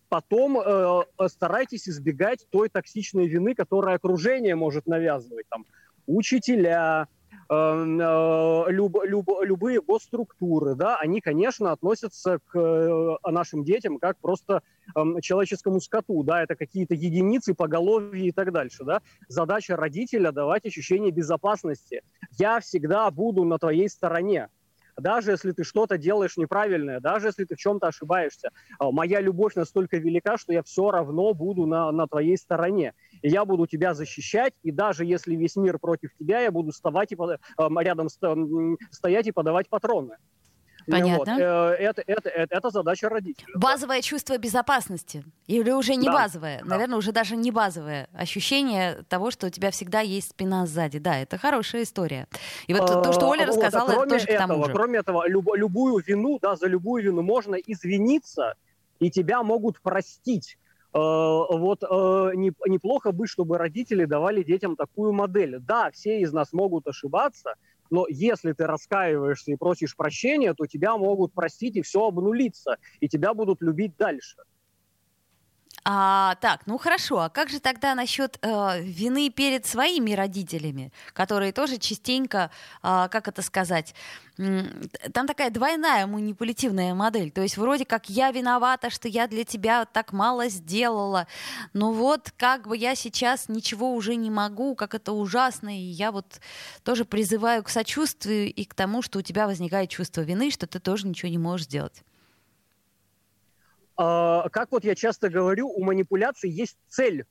Э, 0.07 0.09
потом 0.09 0.59
э, 0.59 1.03
старайтесь 1.29 1.89
избегать 1.89 2.47
той 2.51 2.69
токсичной 2.69 3.27
вины, 3.27 3.55
которую 3.55 3.95
окружение 3.95 4.55
может 4.55 4.87
навязывать. 4.87 5.47
Там, 5.49 5.67
учителя, 6.07 7.09
Эм, 7.49 8.01
э, 8.01 8.65
люб, 8.73 8.97
люб, 9.05 9.29
любые 9.43 9.81
госструктуры, 9.81 10.75
да, 10.75 10.97
они, 10.97 11.21
конечно, 11.21 11.71
относятся 11.71 12.41
к 12.45 12.59
э, 12.59 13.31
нашим 13.31 13.63
детям 13.63 13.99
как 14.01 14.19
просто 14.19 14.63
эм, 14.97 15.21
человеческому 15.21 15.81
скоту, 15.81 16.25
да, 16.25 16.43
это 16.43 16.57
какие-то 16.57 16.95
единицы, 16.95 17.55
поголовья 17.55 18.25
и 18.25 18.33
так 18.33 18.53
дальше, 18.53 18.83
да. 18.83 19.01
Задача 19.29 19.77
родителя 19.77 20.33
давать 20.33 20.67
ощущение 20.67 21.13
безопасности. 21.13 22.03
Я 22.37 22.59
всегда 22.59 23.09
буду 23.13 23.45
на 23.45 23.59
твоей 23.59 23.89
стороне, 23.89 24.49
даже 24.99 25.33
если 25.33 25.53
ты 25.53 25.65
что-то 25.65 25.99
делаешь 25.99 26.37
неправильное, 26.37 27.01
даже 27.01 27.29
если 27.29 27.45
ты 27.45 27.55
в 27.55 27.59
чем-то 27.59 27.89
ошибаешься. 27.89 28.51
А, 28.79 28.91
моя 28.91 29.21
любовь 29.21 29.55
настолько 29.55 29.99
велика, 29.99 30.37
что 30.37 30.53
я 30.53 30.63
все 30.63 30.91
равно 30.91 31.35
буду 31.35 31.67
на, 31.67 31.93
на 31.93 32.07
твоей 32.07 32.37
стороне. 32.37 32.95
Я 33.23 33.45
буду 33.45 33.67
тебя 33.67 33.95
защищать, 33.95 34.55
и 34.63 34.71
даже 34.71 35.05
если 35.05 35.35
весь 35.37 35.57
мир 35.57 35.79
против 35.79 36.11
тебя, 36.19 36.41
я 36.41 36.51
буду 36.51 36.73
вставать 36.73 37.13
и, 37.13 37.17
рядом 37.83 38.09
стоять 38.09 39.27
и 39.27 39.33
подавать 39.33 39.69
патроны. 39.69 40.17
Понятно. 40.89 41.33
Вот. 41.35 41.41
Э, 41.41 41.77
это, 41.79 42.03
это, 42.07 42.29
это, 42.29 42.55
это 42.57 42.71
задача 42.71 43.09
родителей. 43.09 43.53
Базовое 43.55 44.03
чувство 44.03 44.39
безопасности. 44.39 45.25
Или 45.47 45.71
уже 45.71 45.97
не 45.97 46.07
да. 46.07 46.13
базовое. 46.13 46.61
Да. 46.61 46.67
Наверное, 46.67 46.99
уже 46.99 47.13
даже 47.13 47.37
не 47.37 47.51
базовое. 47.51 48.09
Ощущение 48.13 49.03
того, 49.09 49.31
что 49.31 49.49
у 49.49 49.51
тебя 49.51 49.71
всегда 49.71 50.01
есть 50.01 50.31
спина 50.31 50.67
сзади. 50.67 50.99
Да, 50.99 51.19
это 51.19 51.39
хорошая 51.39 51.83
история. 51.83 52.29
И 52.67 52.75
вот 52.75 52.87
то, 52.87 53.13
что 53.13 53.29
Оля 53.29 53.47
рассказала, 53.47 53.87
вот, 53.87 53.99
а 53.99 54.07
это 54.07 54.09
тоже 54.11 54.27
этого, 54.27 54.37
к 54.37 54.49
тому 54.49 54.65
же. 54.65 54.73
Кроме 54.73 54.99
этого, 55.01 55.29
люб, 55.29 55.49
любую 55.55 56.03
вину, 56.05 56.39
да, 56.41 56.57
за 56.57 56.67
любую 56.67 57.03
вину 57.03 57.23
можно 57.23 57.57
извиниться, 57.57 58.55
и 59.01 59.11
тебя 59.11 59.43
могут 59.43 59.81
простить. 59.81 60.59
Э, 60.93 60.99
вот 60.99 61.83
э, 61.83 61.87
неплохо 62.35 63.13
бы, 63.13 63.27
чтобы 63.27 63.59
родители 63.59 64.05
давали 64.05 64.43
детям 64.43 64.77
такую 64.77 65.13
модель. 65.13 65.59
Да, 65.59 65.91
все 65.91 66.21
из 66.21 66.33
нас 66.33 66.53
могут 66.53 66.87
ошибаться, 66.87 67.55
но 67.91 68.07
если 68.09 68.53
ты 68.53 68.67
раскаиваешься 68.67 69.53
и 69.53 69.57
просишь 69.57 69.97
прощения, 69.97 70.55
то 70.55 70.67
тебя 70.67 70.97
могут 70.97 71.33
простить 71.33 71.77
и 71.77 71.83
все 71.83 72.07
обнулиться, 72.07 72.77
и 73.01 73.09
тебя 73.09 73.35
будут 73.35 73.63
любить 73.63 73.97
дальше. 73.97 74.37
А, 75.89 76.35
так, 76.41 76.63
ну 76.67 76.79
хорошо, 76.79 77.21
а 77.21 77.29
как 77.29 77.49
же 77.49 77.61
тогда 77.61 77.95
насчет 77.95 78.39
э, 78.43 78.83
вины 78.83 79.31
перед 79.31 79.67
своими 79.67 80.15
родителями, 80.15 80.91
которые 81.13 81.53
тоже 81.53 81.79
частенько, 81.79 82.51
э, 82.83 83.07
как 83.09 83.29
это 83.29 83.41
сказать, 83.41 83.95
там 84.37 85.29
такая 85.29 85.51
двойная 85.51 86.09
манипулятивная 86.09 86.93
модель. 86.93 87.31
То 87.31 87.41
есть 87.41 87.57
вроде 87.57 87.85
как 87.85 88.11
я 88.11 88.33
виновата, 88.33 88.91
что 88.91 89.07
я 89.07 89.29
для 89.29 89.45
тебя 89.45 89.85
так 89.85 90.13
мало 90.13 90.49
сделала, 90.49 91.29
но 91.73 91.93
вот 91.93 92.33
как 92.37 92.67
бы 92.67 92.77
я 92.77 92.97
сейчас 92.97 93.49
ничего 93.49 93.95
уже 93.95 94.17
не 94.17 94.29
могу, 94.29 94.75
как 94.75 94.93
это 94.93 95.13
ужасно, 95.13 95.69
и 95.69 95.81
я 95.81 96.11
вот 96.11 96.41
тоже 96.83 97.05
призываю 97.05 97.63
к 97.63 97.69
сочувствию 97.69 98.53
и 98.53 98.65
к 98.65 98.75
тому, 98.75 99.03
что 99.03 99.21
у 99.21 99.23
тебя 99.23 99.47
возникает 99.47 99.89
чувство 99.91 100.23
вины, 100.23 100.51
что 100.51 100.67
ты 100.67 100.81
тоже 100.81 101.07
ничего 101.07 101.31
не 101.31 101.39
можешь 101.39 101.67
сделать. 101.67 102.03
А, 103.97 104.49
как 104.51 104.73
вот 104.73 104.85
я 104.85 104.95
часто 104.95 105.29
говорю, 105.29 105.69
у 105.69 105.83
манипуляции 105.85 106.51
есть 106.51 106.77
цель. 106.89 107.25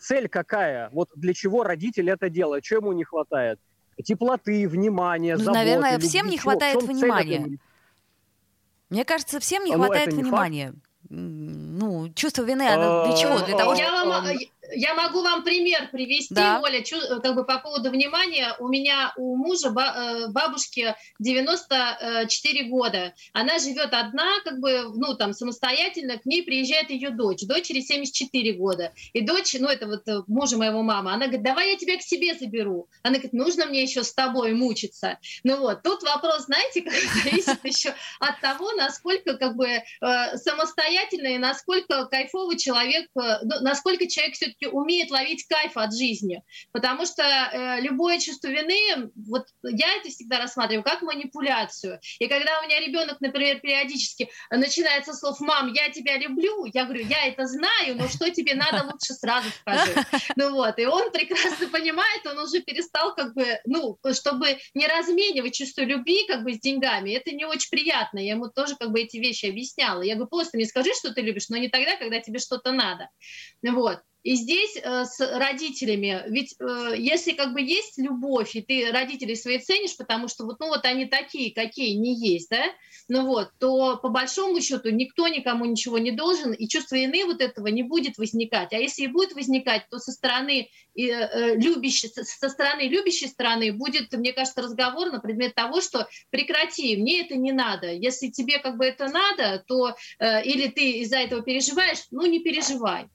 Цель 0.00 0.28
какая? 0.28 0.90
Вот 0.90 1.10
для 1.14 1.34
чего 1.34 1.62
родитель 1.62 2.10
это 2.10 2.28
делает? 2.28 2.64
Чего 2.64 2.80
ему 2.80 2.92
не 2.92 3.04
хватает? 3.04 3.60
Теплоты, 4.02 4.66
внимания, 4.66 5.36
ну, 5.36 5.44
заботы. 5.44 5.58
Наверное, 5.58 5.98
всем 5.98 6.26
не 6.26 6.38
хватает 6.38 6.82
внимания. 6.82 7.58
Мне 8.88 9.04
кажется, 9.04 9.38
всем 9.38 9.64
не 9.64 9.76
ну, 9.76 9.84
хватает 9.84 10.12
внимания. 10.12 10.74
Ну, 11.08 12.12
чувство 12.14 12.42
вины, 12.42 12.68
оно 12.68 13.06
для 13.06 13.16
чего? 13.16 13.38
Для 13.44 13.56
того, 13.56 13.76
чтобы... 13.76 14.38
Я 14.72 14.94
могу 14.94 15.22
вам 15.22 15.42
пример 15.42 15.88
привести, 15.90 16.34
да. 16.34 16.60
Оля, 16.62 16.82
чу, 16.82 16.96
как 17.22 17.34
бы 17.34 17.44
по 17.44 17.58
поводу 17.58 17.90
внимания. 17.90 18.54
У 18.58 18.68
меня 18.68 19.12
у 19.16 19.36
мужа 19.36 19.68
э, 19.68 20.28
бабушке 20.28 20.96
94 21.18 22.64
года. 22.64 23.14
Она 23.32 23.58
живет 23.58 23.92
одна, 23.92 24.40
как 24.44 24.60
бы, 24.60 24.92
ну, 24.94 25.14
там, 25.16 25.32
самостоятельно. 25.32 26.18
К 26.18 26.26
ней 26.26 26.42
приезжает 26.42 26.90
ее 26.90 27.10
дочь. 27.10 27.42
Дочери 27.42 27.80
74 27.80 28.52
года. 28.54 28.92
И 29.12 29.20
дочь, 29.22 29.56
ну, 29.58 29.68
это 29.68 29.86
вот 29.86 30.06
э, 30.08 30.22
мужа 30.26 30.56
моего 30.56 30.82
мамы, 30.82 31.12
она 31.12 31.26
говорит, 31.26 31.42
давай 31.42 31.70
я 31.70 31.76
тебя 31.76 31.96
к 31.96 32.02
себе 32.02 32.34
заберу. 32.34 32.88
Она 33.02 33.14
говорит, 33.14 33.32
нужно 33.32 33.66
мне 33.66 33.82
еще 33.82 34.04
с 34.04 34.12
тобой 34.12 34.52
мучиться. 34.52 35.18
Ну 35.44 35.58
вот, 35.58 35.82
тут 35.82 36.02
вопрос, 36.02 36.44
знаете, 36.44 36.82
как 36.82 36.94
зависит 37.24 37.64
еще 37.64 37.94
от 38.20 38.40
того, 38.40 38.72
насколько, 38.72 39.36
как 39.36 39.56
бы, 39.56 39.66
э, 39.66 39.82
самостоятельный, 40.36 41.38
насколько 41.38 42.06
кайфовый 42.06 42.56
человек, 42.56 43.08
ну, 43.14 43.60
насколько 43.60 44.06
человек 44.06 44.34
все-таки 44.34 44.59
все-таки 44.60 44.66
умеет 44.66 45.10
ловить 45.10 45.46
кайф 45.48 45.76
от 45.76 45.94
жизни. 45.94 46.42
Потому 46.72 47.06
что 47.06 47.22
э, 47.22 47.80
любое 47.80 48.18
чувство 48.18 48.48
вины, 48.48 49.10
вот 49.28 49.46
я 49.62 49.96
это 49.96 50.08
всегда 50.08 50.38
рассматриваю 50.38 50.84
как 50.84 51.02
манипуляцию. 51.02 52.00
И 52.18 52.28
когда 52.28 52.60
у 52.60 52.66
меня 52.66 52.80
ребенок, 52.80 53.20
например, 53.20 53.60
периодически 53.60 54.30
начинается 54.50 55.12
слов 55.14 55.40
«мам, 55.40 55.72
я 55.72 55.90
тебя 55.90 56.18
люблю», 56.18 56.64
я 56.72 56.84
говорю, 56.84 57.06
я 57.06 57.26
это 57.26 57.46
знаю, 57.46 57.96
но 57.96 58.08
что 58.08 58.30
тебе 58.30 58.54
надо, 58.54 58.84
лучше 58.84 59.14
сразу 59.14 59.48
скажи. 59.50 59.94
Ну 60.36 60.52
вот, 60.52 60.78
и 60.78 60.86
он 60.86 61.10
прекрасно 61.10 61.68
понимает, 61.68 62.26
он 62.26 62.38
уже 62.38 62.60
перестал 62.60 63.14
как 63.14 63.34
бы, 63.34 63.58
ну, 63.66 63.98
чтобы 64.12 64.58
не 64.74 64.86
разменивать 64.86 65.54
чувство 65.54 65.82
любви 65.82 66.26
как 66.26 66.44
бы 66.44 66.54
с 66.54 66.60
деньгами, 66.60 67.12
это 67.12 67.32
не 67.32 67.44
очень 67.44 67.70
приятно. 67.70 68.18
Я 68.18 68.32
ему 68.32 68.48
тоже 68.48 68.76
как 68.76 68.90
бы 68.90 69.00
эти 69.00 69.16
вещи 69.16 69.46
объясняла. 69.46 70.02
Я 70.02 70.14
говорю, 70.14 70.30
просто 70.30 70.56
мне 70.56 70.66
скажи, 70.66 70.90
что 70.94 71.12
ты 71.12 71.20
любишь, 71.20 71.48
но 71.48 71.56
не 71.56 71.68
тогда, 71.68 71.96
когда 71.96 72.20
тебе 72.20 72.38
что-то 72.38 72.72
надо. 72.72 73.08
Вот. 73.62 74.00
И 74.22 74.34
здесь 74.34 74.76
э, 74.76 75.04
с 75.06 75.18
родителями, 75.18 76.22
ведь 76.28 76.54
э, 76.60 76.94
если 76.98 77.32
как 77.32 77.54
бы 77.54 77.62
есть 77.62 77.96
любовь, 77.96 78.54
и 78.54 78.60
ты 78.60 78.92
родителей 78.92 79.34
свои 79.34 79.58
ценишь, 79.58 79.96
потому 79.96 80.28
что 80.28 80.44
вот, 80.44 80.60
ну 80.60 80.68
вот 80.68 80.84
они 80.84 81.06
такие, 81.06 81.54
какие 81.54 81.94
не 81.94 82.14
есть, 82.14 82.50
да, 82.50 82.64
ну 83.08 83.24
вот, 83.26 83.50
то 83.58 83.96
по 83.96 84.10
большому 84.10 84.60
счету 84.60 84.90
никто 84.90 85.26
никому 85.26 85.64
ничего 85.64 85.98
не 85.98 86.10
должен, 86.10 86.52
и 86.52 86.68
чувство 86.68 86.96
вины 86.96 87.24
вот 87.24 87.40
этого 87.40 87.68
не 87.68 87.82
будет 87.82 88.18
возникать. 88.18 88.74
А 88.74 88.76
если 88.76 89.04
и 89.04 89.08
будет 89.08 89.32
возникать, 89.32 89.86
то 89.90 89.98
со 89.98 90.12
стороны 90.12 90.68
э, 90.94 91.02
э 91.02 91.54
любящей, 91.56 92.08
со 92.08 92.48
стороны 92.50 92.82
любящей 92.82 93.28
стороны 93.28 93.72
будет, 93.72 94.12
мне 94.12 94.34
кажется, 94.34 94.60
разговор 94.60 95.10
на 95.10 95.20
предмет 95.20 95.54
того, 95.54 95.80
что 95.80 96.06
прекрати, 96.28 96.96
мне 96.98 97.22
это 97.22 97.36
не 97.36 97.52
надо. 97.52 97.90
Если 97.90 98.28
тебе 98.28 98.58
как 98.58 98.76
бы 98.76 98.84
это 98.84 99.08
надо, 99.08 99.64
то 99.66 99.94
э, 100.18 100.44
или 100.44 100.68
ты 100.68 100.90
из-за 101.00 101.16
этого 101.16 101.42
переживаешь, 101.42 102.04
ну 102.10 102.26
не 102.26 102.40
переживай. 102.40 103.08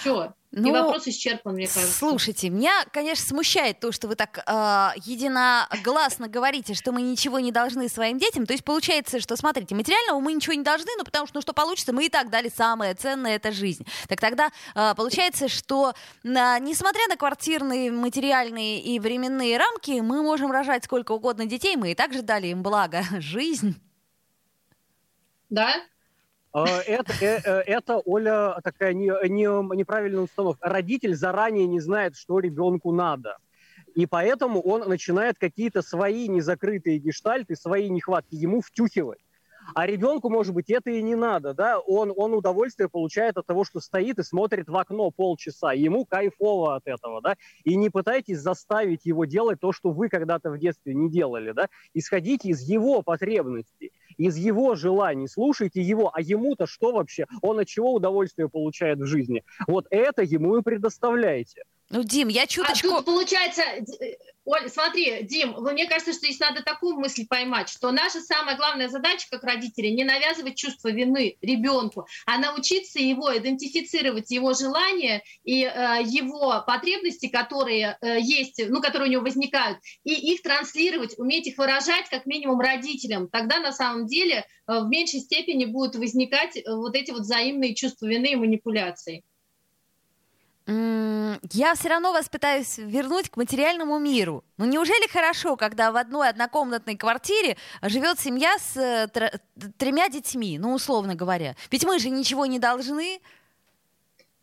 Все. 0.00 0.34
Ну, 0.52 0.68
и 0.68 0.72
вопрос 0.72 1.06
исчерпан, 1.06 1.54
мне 1.54 1.68
кажется. 1.68 1.96
Слушайте, 1.96 2.50
меня, 2.50 2.84
конечно, 2.92 3.24
смущает 3.24 3.78
то, 3.78 3.92
что 3.92 4.08
вы 4.08 4.16
так 4.16 4.38
э, 4.38 5.00
единогласно 5.04 6.26
говорите, 6.26 6.74
что 6.74 6.90
мы 6.90 7.02
ничего 7.02 7.38
не 7.38 7.52
должны 7.52 7.88
своим 7.88 8.18
детям. 8.18 8.46
То 8.46 8.54
есть 8.54 8.64
получается, 8.64 9.20
что, 9.20 9.36
смотрите, 9.36 9.76
материального 9.76 10.18
мы 10.18 10.32
ничего 10.32 10.54
не 10.54 10.64
должны, 10.64 10.90
ну 10.98 11.04
потому 11.04 11.28
что, 11.28 11.36
ну 11.36 11.42
что 11.42 11.52
получится, 11.52 11.92
мы 11.92 12.06
и 12.06 12.08
так 12.08 12.30
дали 12.30 12.48
самое 12.48 12.94
ценное, 12.94 13.36
это 13.36 13.52
жизнь. 13.52 13.86
Так 14.08 14.20
тогда 14.20 14.50
э, 14.74 14.94
получается, 14.96 15.48
что 15.48 15.94
э, 16.24 16.26
несмотря 16.26 17.06
на 17.08 17.16
квартирные, 17.16 17.92
материальные 17.92 18.80
и 18.80 18.98
временные 18.98 19.56
рамки, 19.56 20.00
мы 20.00 20.22
можем 20.22 20.50
рожать 20.50 20.84
сколько 20.84 21.12
угодно 21.12 21.46
детей, 21.46 21.76
мы 21.76 21.92
и 21.92 21.94
также 21.94 22.22
дали 22.22 22.48
им 22.48 22.64
благо, 22.64 23.04
жизнь. 23.20 23.80
Да, 25.48 25.76
это, 26.52 27.12
э, 27.20 27.40
э, 27.44 27.60
это, 27.66 27.98
Оля, 28.04 28.60
такая 28.64 28.92
не, 28.92 29.06
не, 29.28 29.76
неправильная 29.76 30.22
установка. 30.22 30.68
Родитель 30.68 31.14
заранее 31.14 31.66
не 31.66 31.80
знает, 31.80 32.16
что 32.16 32.40
ребенку 32.40 32.92
надо. 32.92 33.36
И 33.94 34.06
поэтому 34.06 34.60
он 34.60 34.88
начинает 34.88 35.38
какие-то 35.38 35.82
свои 35.82 36.28
незакрытые 36.28 36.98
гештальты, 36.98 37.56
свои 37.56 37.88
нехватки 37.88 38.34
ему 38.34 38.60
втюхивать. 38.60 39.20
А 39.74 39.86
ребенку, 39.86 40.30
может 40.30 40.54
быть, 40.54 40.70
это 40.70 40.90
и 40.90 41.02
не 41.02 41.14
надо, 41.14 41.54
да, 41.54 41.78
он, 41.78 42.12
он 42.16 42.34
удовольствие 42.34 42.88
получает 42.88 43.36
от 43.36 43.46
того, 43.46 43.64
что 43.64 43.80
стоит 43.80 44.18
и 44.18 44.22
смотрит 44.22 44.68
в 44.68 44.76
окно 44.76 45.10
полчаса, 45.10 45.72
ему 45.72 46.04
кайфово 46.04 46.76
от 46.76 46.86
этого, 46.86 47.20
да, 47.22 47.36
и 47.64 47.76
не 47.76 47.90
пытайтесь 47.90 48.38
заставить 48.38 49.04
его 49.04 49.26
делать 49.26 49.60
то, 49.60 49.72
что 49.72 49.90
вы 49.90 50.08
когда-то 50.08 50.50
в 50.50 50.58
детстве 50.58 50.94
не 50.94 51.10
делали, 51.10 51.52
да, 51.52 51.68
исходите 51.94 52.48
из 52.48 52.62
его 52.62 53.02
потребностей, 53.02 53.92
из 54.20 54.36
его 54.36 54.74
желаний, 54.74 55.26
слушайте 55.28 55.80
его, 55.80 56.10
а 56.12 56.20
ему-то 56.20 56.66
что 56.66 56.92
вообще, 56.92 57.26
он 57.40 57.58
от 57.58 57.68
чего 57.68 57.94
удовольствие 57.94 58.50
получает 58.50 58.98
в 58.98 59.06
жизни, 59.06 59.44
вот 59.66 59.86
это 59.90 60.22
ему 60.22 60.58
и 60.58 60.62
предоставляете. 60.62 61.62
Ну, 61.90 62.04
Дим, 62.04 62.28
я 62.28 62.46
чуточку... 62.46 62.88
А 62.88 62.96
тут 62.98 63.04
получается, 63.04 63.62
Оль, 64.44 64.70
смотри, 64.70 65.24
Дим, 65.24 65.56
мне 65.58 65.86
кажется, 65.86 66.12
что 66.12 66.22
здесь 66.22 66.38
надо 66.38 66.62
такую 66.62 66.96
мысль 66.96 67.26
поймать, 67.28 67.68
что 67.68 67.90
наша 67.90 68.20
самая 68.20 68.56
главная 68.56 68.88
задача 68.88 69.26
как 69.28 69.42
родителей 69.42 69.92
не 69.92 70.04
навязывать 70.04 70.56
чувство 70.56 70.88
вины 70.88 71.36
ребенку, 71.42 72.06
а 72.26 72.38
научиться 72.38 73.00
его 73.00 73.36
идентифицировать, 73.36 74.30
его 74.30 74.54
желания 74.54 75.24
и 75.42 75.64
э, 75.64 76.02
его 76.04 76.62
потребности, 76.64 77.28
которые 77.28 77.98
э, 78.00 78.20
есть, 78.20 78.62
ну, 78.68 78.80
которые 78.80 79.08
у 79.08 79.12
него 79.12 79.22
возникают, 79.22 79.78
и 80.04 80.14
их 80.32 80.42
транслировать, 80.42 81.18
уметь 81.18 81.48
их 81.48 81.58
выражать 81.58 82.08
как 82.08 82.24
минимум 82.24 82.60
родителям. 82.60 83.28
Тогда 83.28 83.58
на 83.58 83.72
самом 83.72 84.06
деле 84.06 84.46
э, 84.66 84.78
в 84.80 84.88
меньшей 84.88 85.20
степени 85.20 85.64
будут 85.64 85.96
возникать 85.96 86.56
э, 86.56 86.62
вот 86.66 86.94
эти 86.94 87.10
вот 87.10 87.22
взаимные 87.22 87.74
чувства 87.74 88.06
вины 88.06 88.32
и 88.32 88.36
манипуляции 88.36 89.24
я 90.70 91.74
все 91.74 91.88
равно 91.88 92.12
вас 92.12 92.28
пытаюсь 92.28 92.78
вернуть 92.78 93.28
к 93.28 93.36
материальному 93.36 93.98
миру. 93.98 94.44
Ну 94.56 94.66
неужели 94.66 95.08
хорошо, 95.08 95.56
когда 95.56 95.90
в 95.90 95.96
одной 95.96 96.28
однокомнатной 96.28 96.96
квартире 96.96 97.56
живет 97.82 98.20
семья 98.20 98.56
с 98.58 98.76
э, 98.76 99.08
тремя 99.78 100.08
детьми, 100.08 100.58
ну 100.58 100.72
условно 100.74 101.16
говоря? 101.16 101.56
Ведь 101.70 101.84
мы 101.84 101.98
же 101.98 102.10
ничего 102.10 102.46
не 102.46 102.60
должны. 102.60 103.20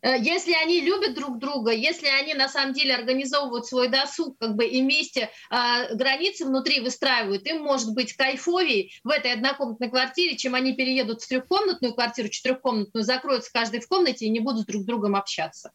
Э, 0.02 0.18
если 0.18 0.52
они 0.52 0.80
любят 0.80 1.14
друг 1.14 1.38
друга, 1.38 1.72
если 1.72 2.08
они 2.08 2.34
на 2.34 2.48
самом 2.48 2.74
деле 2.74 2.94
организовывают 2.94 3.66
свой 3.66 3.88
досуг, 3.88 4.36
как 4.38 4.54
бы 4.54 4.66
и 4.66 4.82
вместе 4.82 5.30
э, 5.50 5.94
границы 5.94 6.44
внутри 6.44 6.80
выстраивают, 6.80 7.46
им 7.46 7.62
может 7.62 7.94
быть 7.94 8.12
кайфовей 8.12 8.92
в 9.02 9.08
этой 9.08 9.32
однокомнатной 9.32 9.88
квартире, 9.88 10.36
чем 10.36 10.54
они 10.54 10.74
переедут 10.74 11.22
в 11.22 11.28
трехкомнатную 11.28 11.94
квартиру, 11.94 12.28
четырехкомнатную, 12.28 13.02
закроются 13.02 13.50
каждый 13.50 13.80
в 13.80 13.88
комнате 13.88 14.26
и 14.26 14.30
не 14.30 14.40
будут 14.40 14.66
друг 14.66 14.82
с 14.82 14.84
другом 14.84 15.16
общаться. 15.16 15.72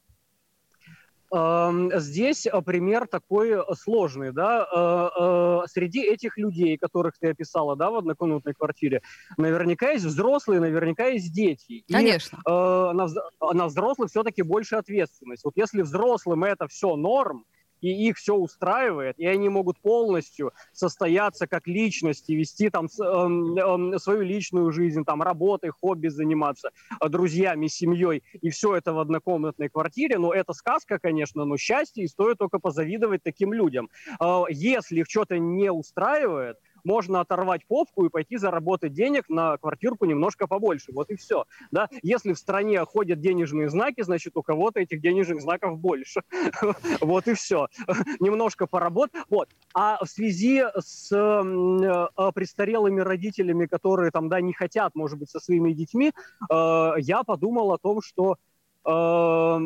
Здесь 1.34 2.46
э, 2.46 2.62
пример 2.62 3.08
такой 3.08 3.54
э, 3.54 3.64
сложный, 3.76 4.32
да, 4.32 4.68
э, 4.72 5.68
среди 5.68 6.04
этих 6.04 6.38
людей, 6.38 6.78
которых 6.78 7.14
ты 7.20 7.30
описала, 7.30 7.76
да, 7.76 7.90
в 7.90 7.96
однокомнатной 7.96 8.54
квартире, 8.54 9.02
наверняка 9.38 9.92
есть 9.92 10.06
взрослые, 10.06 10.62
наверняка 10.62 11.08
есть 11.08 11.34
дети. 11.34 11.84
Конечно. 11.92 12.38
И 12.46 12.50
на, 12.50 13.08
на 13.54 13.66
взрослых 13.66 14.12
все-таки 14.12 14.44
больше 14.44 14.76
ответственность. 14.76 15.44
Вот 15.44 15.54
если 15.56 15.82
взрослым 15.82 16.44
это 16.44 16.68
все 16.68 16.96
норм, 16.96 17.46
и 17.84 18.08
их 18.08 18.18
все 18.18 18.36
устраивает, 18.36 19.20
и 19.20 19.26
они 19.28 19.50
могут 19.50 19.80
полностью 19.80 20.54
состояться 20.72 21.48
как 21.48 21.68
личности, 21.68 22.32
вести 22.32 22.70
там 22.70 22.86
э, 22.86 23.96
э, 23.96 24.00
свою 24.00 24.22
личную 24.22 24.72
жизнь, 24.72 25.04
там 25.04 25.22
работой, 25.22 25.70
хобби 25.70 26.08
заниматься, 26.08 26.72
э, 27.00 27.10
друзьями, 27.10 27.68
семьей, 27.68 28.24
и 28.42 28.50
все 28.50 28.76
это 28.76 28.94
в 28.94 29.00
однокомнатной 29.00 29.70
квартире, 29.70 30.18
ну 30.18 30.32
это 30.32 30.54
сказка, 30.54 30.98
конечно, 30.98 31.44
но 31.46 31.58
счастье, 31.58 32.06
и 32.06 32.08
стоит 32.08 32.38
только 32.38 32.60
позавидовать 32.60 33.22
таким 33.22 33.54
людям. 33.54 33.90
Э, 34.20 34.44
если 34.50 35.02
их 35.02 35.06
что-то 35.10 35.38
не 35.38 35.72
устраивает, 35.72 36.58
можно 36.84 37.20
оторвать 37.20 37.66
попку 37.68 38.06
и 38.06 38.10
пойти 38.10 38.38
заработать 38.38 38.94
денег 38.94 39.30
на 39.30 39.58
квартирку 39.58 40.06
немножко 40.06 40.48
побольше. 40.48 40.92
Вот 40.94 41.10
и 41.10 41.16
все. 41.16 41.46
Да? 41.72 41.90
Если 42.02 42.34
в 42.34 42.38
стране 42.38 42.84
ходят 42.86 43.20
денежные 43.20 43.70
знаки, 43.70 44.02
значит, 44.02 44.38
у 44.38 44.44
кого-то 44.44 44.80
этих 44.80 45.02
денежных 45.02 45.42
знаков 45.42 45.80
больше. 45.80 46.22
Вот 47.02 47.28
и 47.28 47.34
все. 47.34 47.68
Немножко 48.20 48.66
поработать. 48.68 49.22
Вот. 49.30 49.50
А 49.74 50.04
в 50.04 50.08
связи 50.08 50.64
с 50.78 51.12
э, 51.12 52.32
престарелыми 52.34 53.02
родителями, 53.02 53.66
которые 53.66 54.12
там, 54.12 54.30
да, 54.30 54.42
не 54.42 54.54
хотят, 54.54 54.96
может 54.96 55.20
быть, 55.20 55.30
со 55.30 55.40
своими 55.40 55.74
детьми, 55.74 56.12
э, 56.50 56.92
я 57.00 57.24
подумал 57.24 57.74
о 57.74 57.78
том, 57.78 58.02
что 58.02 58.38
э, 58.86 59.60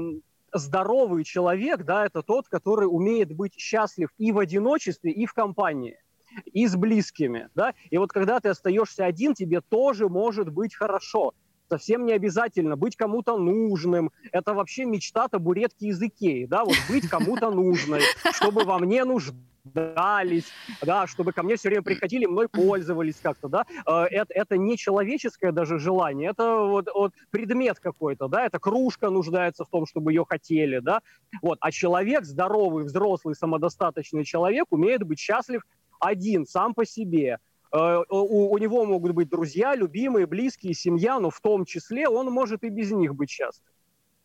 здоровый 0.53 1.23
человек, 1.23 1.83
да, 1.83 2.05
это 2.05 2.21
тот, 2.21 2.47
который 2.47 2.85
умеет 2.85 3.33
быть 3.35 3.53
счастлив 3.57 4.09
и 4.17 4.31
в 4.31 4.39
одиночестве, 4.39 5.11
и 5.11 5.25
в 5.25 5.33
компании 5.33 5.99
и 6.45 6.67
с 6.67 6.75
близкими, 6.75 7.49
да, 7.55 7.73
и 7.89 7.97
вот 7.97 8.11
когда 8.11 8.39
ты 8.39 8.49
остаешься 8.49 9.05
один, 9.05 9.33
тебе 9.33 9.61
тоже 9.61 10.09
может 10.09 10.49
быть 10.49 10.75
хорошо, 10.75 11.33
совсем 11.69 12.05
не 12.05 12.13
обязательно 12.13 12.75
быть 12.75 12.95
кому-то 12.95 13.37
нужным. 13.37 14.11
Это 14.31 14.53
вообще 14.53 14.85
мечта 14.85 15.27
табуретки 15.27 15.85
из 15.85 16.01
Икеи, 16.01 16.45
да, 16.45 16.63
вот 16.63 16.77
быть 16.89 17.07
кому-то 17.07 17.51
нужной, 17.51 18.01
чтобы 18.33 18.63
во 18.63 18.79
мне 18.79 19.03
нуждались, 19.03 20.45
да, 20.81 21.07
чтобы 21.07 21.33
ко 21.33 21.43
мне 21.43 21.57
все 21.57 21.69
время 21.69 21.83
приходили, 21.83 22.25
мной 22.25 22.47
пользовались 22.47 23.17
как-то, 23.21 23.47
да. 23.47 23.65
Э, 23.85 24.03
это, 24.09 24.33
это 24.33 24.57
не 24.57 24.77
человеческое 24.77 25.51
даже 25.51 25.79
желание, 25.79 26.29
это 26.31 26.59
вот, 26.59 26.87
вот 26.93 27.13
предмет 27.31 27.79
какой-то, 27.79 28.27
да, 28.27 28.45
это 28.45 28.59
кружка 28.59 29.09
нуждается 29.09 29.65
в 29.65 29.69
том, 29.69 29.85
чтобы 29.85 30.11
ее 30.11 30.25
хотели, 30.27 30.79
да. 30.79 31.01
Вот, 31.41 31.57
а 31.61 31.71
человек, 31.71 32.25
здоровый, 32.25 32.85
взрослый, 32.85 33.35
самодостаточный 33.35 34.23
человек 34.23 34.67
умеет 34.69 35.03
быть 35.03 35.19
счастлив 35.19 35.63
один, 35.99 36.45
сам 36.45 36.73
по 36.73 36.85
себе. 36.85 37.39
Э, 37.71 38.03
у, 38.09 38.51
у 38.51 38.57
него 38.57 38.85
могут 38.85 39.11
быть 39.13 39.29
друзья, 39.29 39.75
любимые, 39.75 40.25
близкие, 40.25 40.73
семья, 40.73 41.19
но 41.19 41.29
в 41.29 41.39
том 41.39 41.65
числе 41.65 42.07
он 42.07 42.27
может 42.31 42.63
и 42.63 42.69
без 42.69 42.91
них 42.91 43.15
быть 43.15 43.29
счастлив. 43.29 43.65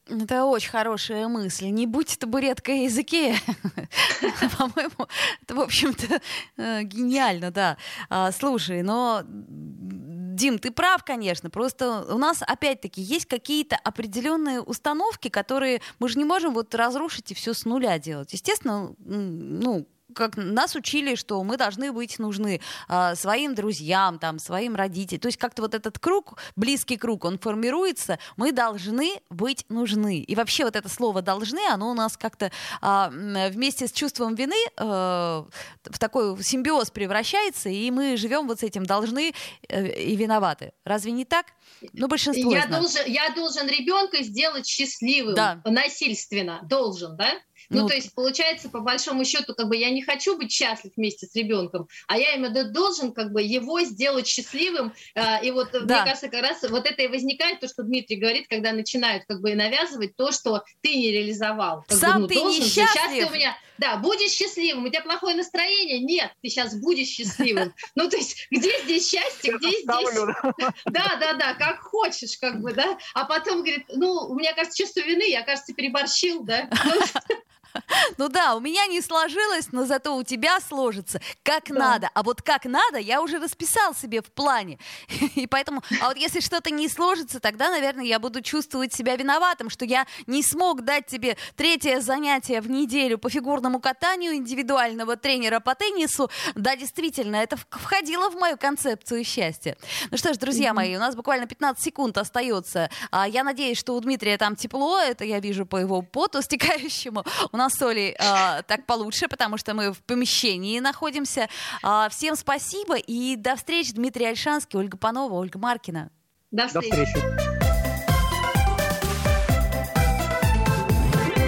Это 0.08 0.46
очень 0.46 0.70
хорошая 0.70 1.28
мысль. 1.28 1.66
Не 1.66 1.86
будь 1.86 2.18
табуреткой 2.18 2.84
языке. 2.84 3.36
По-моему, 4.58 5.06
это, 5.42 5.54
в 5.54 5.60
общем-то, 5.60 6.20
э, 6.56 6.82
гениально, 6.82 7.50
да. 7.52 7.76
А, 8.10 8.32
слушай, 8.32 8.82
но 8.82 9.22
Дим, 9.24 10.58
ты 10.58 10.72
прав, 10.72 11.04
конечно. 11.04 11.50
Просто 11.50 12.04
у 12.12 12.18
нас, 12.18 12.42
опять-таки, 12.42 13.00
есть 13.00 13.26
какие-то 13.26 13.76
определенные 13.76 14.60
установки, 14.60 15.28
которые 15.28 15.80
мы 16.00 16.08
же 16.08 16.18
не 16.18 16.24
можем 16.24 16.52
вот 16.52 16.74
разрушить 16.74 17.30
и 17.30 17.34
все 17.34 17.54
с 17.54 17.64
нуля 17.64 17.98
делать. 17.98 18.32
Естественно, 18.32 18.94
ну, 18.98 19.86
как 20.14 20.36
нас 20.36 20.74
учили, 20.74 21.14
что 21.14 21.42
мы 21.42 21.56
должны 21.56 21.92
быть 21.92 22.18
нужны 22.18 22.60
э, 22.88 23.14
своим 23.14 23.54
друзьям, 23.54 24.18
там, 24.18 24.38
своим 24.38 24.74
родителям. 24.74 25.20
То 25.20 25.28
есть 25.28 25.38
как-то 25.38 25.62
вот 25.62 25.74
этот 25.74 25.98
круг, 25.98 26.38
близкий 26.56 26.96
круг, 26.96 27.24
он 27.24 27.38
формируется, 27.38 28.18
мы 28.36 28.52
должны 28.52 29.20
быть 29.30 29.64
нужны. 29.68 30.20
И 30.20 30.34
вообще 30.34 30.64
вот 30.64 30.76
это 30.76 30.88
слово 30.88 31.22
«должны», 31.22 31.60
оно 31.70 31.90
у 31.90 31.94
нас 31.94 32.16
как-то 32.16 32.50
э, 32.80 33.50
вместе 33.50 33.86
с 33.86 33.92
чувством 33.92 34.34
вины 34.34 34.56
э, 34.76 34.84
в 34.84 35.98
такой 35.98 36.42
симбиоз 36.42 36.90
превращается, 36.90 37.68
и 37.68 37.90
мы 37.90 38.16
живем 38.16 38.46
вот 38.46 38.60
с 38.60 38.62
этим 38.62 38.84
«должны» 38.84 39.34
э, 39.68 39.88
и 39.88 40.16
«виноваты». 40.16 40.72
Разве 40.84 41.12
не 41.12 41.24
так? 41.24 41.46
Ну, 41.92 42.08
большинство 42.08 42.52
я 42.52 42.66
должен, 42.66 43.06
я 43.06 43.30
должен 43.30 43.66
ребенка 43.68 44.22
сделать 44.22 44.66
счастливым 44.66 45.34
да. 45.34 45.60
насильственно. 45.64 46.60
Должен, 46.64 47.16
да? 47.16 47.32
Ну, 47.72 47.82
ну, 47.82 47.88
то 47.88 47.94
есть, 47.94 48.14
получается, 48.14 48.68
по 48.68 48.80
большому 48.80 49.24
счету, 49.24 49.54
как 49.54 49.68
бы 49.68 49.76
я 49.76 49.90
не 49.90 50.02
хочу 50.02 50.36
быть 50.36 50.52
счастлив 50.52 50.92
вместе 50.96 51.26
с 51.26 51.34
ребенком, 51.34 51.88
а 52.06 52.18
я 52.18 52.34
именно 52.34 52.64
должен 52.64 53.12
как 53.12 53.32
бы 53.32 53.42
его 53.42 53.80
сделать 53.82 54.26
счастливым. 54.26 54.92
Э, 55.14 55.44
и 55.44 55.50
вот, 55.50 55.70
да. 55.72 55.80
мне 55.80 56.10
кажется, 56.10 56.28
как 56.28 56.42
раз 56.42 56.62
вот 56.68 56.86
это 56.86 57.02
и 57.02 57.08
возникает, 57.08 57.60
то, 57.60 57.68
что 57.68 57.82
Дмитрий 57.82 58.16
говорит, 58.16 58.46
когда 58.48 58.72
начинают 58.72 59.24
как 59.26 59.40
бы 59.40 59.54
навязывать 59.54 60.16
то, 60.16 60.32
что 60.32 60.62
ты 60.80 60.94
не 60.94 61.10
реализовал. 61.10 61.84
Как 61.88 61.98
Сам 61.98 62.12
бы, 62.14 62.20
ну, 62.20 62.28
ты 62.28 62.34
должен, 62.34 62.64
несчастлив. 62.64 62.92
Сейчас 62.92 63.10
ты 63.10 63.26
у 63.26 63.34
меня, 63.34 63.56
да, 63.78 63.96
будешь 63.96 64.30
счастливым, 64.30 64.84
у 64.84 64.88
тебя 64.88 65.00
плохое 65.02 65.34
настроение? 65.36 66.00
Нет, 66.00 66.32
ты 66.42 66.48
сейчас 66.48 66.74
будешь 66.74 67.08
счастливым. 67.08 67.74
Ну, 67.94 68.08
то 68.08 68.16
есть, 68.16 68.46
где 68.50 68.70
здесь 68.84 69.10
счастье, 69.10 69.56
где 69.58 69.68
здесь... 69.68 69.84
Да, 70.86 71.16
да, 71.20 71.34
да, 71.34 71.54
как 71.54 71.80
хочешь, 71.80 72.38
как 72.38 72.60
бы, 72.60 72.72
да. 72.72 72.98
А 73.14 73.24
потом 73.24 73.58
говорит, 73.58 73.84
ну, 73.88 74.12
у 74.28 74.34
меня, 74.34 74.54
кажется, 74.54 74.82
чувство 74.82 75.00
вины, 75.00 75.28
я, 75.28 75.42
кажется, 75.42 75.74
переборщил, 75.74 76.42
да. 76.42 76.68
Ну 78.18 78.28
да, 78.28 78.54
у 78.54 78.60
меня 78.60 78.86
не 78.86 79.00
сложилось, 79.00 79.68
но 79.72 79.84
зато 79.84 80.14
у 80.14 80.22
тебя 80.22 80.60
сложится 80.60 81.20
как 81.42 81.68
да. 81.68 81.74
надо. 81.74 82.10
А 82.14 82.22
вот 82.22 82.42
как 82.42 82.64
надо, 82.64 82.98
я 82.98 83.22
уже 83.22 83.38
расписал 83.38 83.94
себе 83.94 84.22
в 84.22 84.30
плане. 84.30 84.78
И 85.34 85.46
поэтому, 85.46 85.82
а 86.00 86.08
вот 86.08 86.16
если 86.16 86.40
что-то 86.40 86.70
не 86.70 86.88
сложится, 86.88 87.40
тогда, 87.40 87.70
наверное, 87.70 88.04
я 88.04 88.18
буду 88.18 88.42
чувствовать 88.42 88.92
себя 88.92 89.16
виноватым, 89.16 89.70
что 89.70 89.84
я 89.84 90.06
не 90.26 90.42
смог 90.42 90.82
дать 90.82 91.06
тебе 91.06 91.36
третье 91.56 92.00
занятие 92.00 92.60
в 92.60 92.70
неделю 92.70 93.18
по 93.18 93.30
фигурному 93.30 93.80
катанию 93.80 94.34
индивидуального 94.34 95.16
тренера 95.16 95.60
по 95.60 95.74
теннису. 95.74 96.30
Да, 96.54 96.76
действительно, 96.76 97.36
это 97.36 97.56
входило 97.70 98.30
в 98.30 98.34
мою 98.34 98.56
концепцию 98.56 99.24
счастья. 99.24 99.76
Ну 100.10 100.16
что 100.16 100.34
ж, 100.34 100.36
друзья 100.36 100.74
мои, 100.74 100.96
у 100.96 101.00
нас 101.00 101.14
буквально 101.14 101.46
15 101.46 101.82
секунд 101.82 102.18
остается. 102.18 102.90
А, 103.10 103.26
я 103.26 103.44
надеюсь, 103.44 103.78
что 103.78 103.94
у 103.94 104.00
Дмитрия 104.00 104.38
там 104.38 104.56
тепло, 104.56 104.98
это 104.98 105.24
я 105.24 105.40
вижу 105.40 105.66
по 105.66 105.76
его 105.76 106.02
поту 106.02 106.42
стекающему. 106.42 107.24
У 107.52 107.56
нас 107.62 107.74
с 107.74 107.82
Олей 107.82 108.14
э, 108.18 108.62
так 108.66 108.86
получше, 108.86 109.28
потому 109.28 109.56
что 109.56 109.74
мы 109.74 109.92
в 109.92 110.02
помещении 110.02 110.78
находимся. 110.80 111.48
Э, 111.82 112.08
всем 112.10 112.36
спасибо 112.36 112.96
и 112.96 113.36
до 113.36 113.56
встречи. 113.56 113.92
Дмитрий 113.92 114.26
Альшанский, 114.26 114.78
Ольга 114.78 114.96
Панова, 114.96 115.34
Ольга 115.34 115.58
Маркина. 115.58 116.10
До 116.50 116.66
встречи. 116.66 116.90
До 116.90 117.04
встречи. 117.04 117.52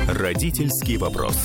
Родительский 0.09 0.97
вопрос. 0.97 1.37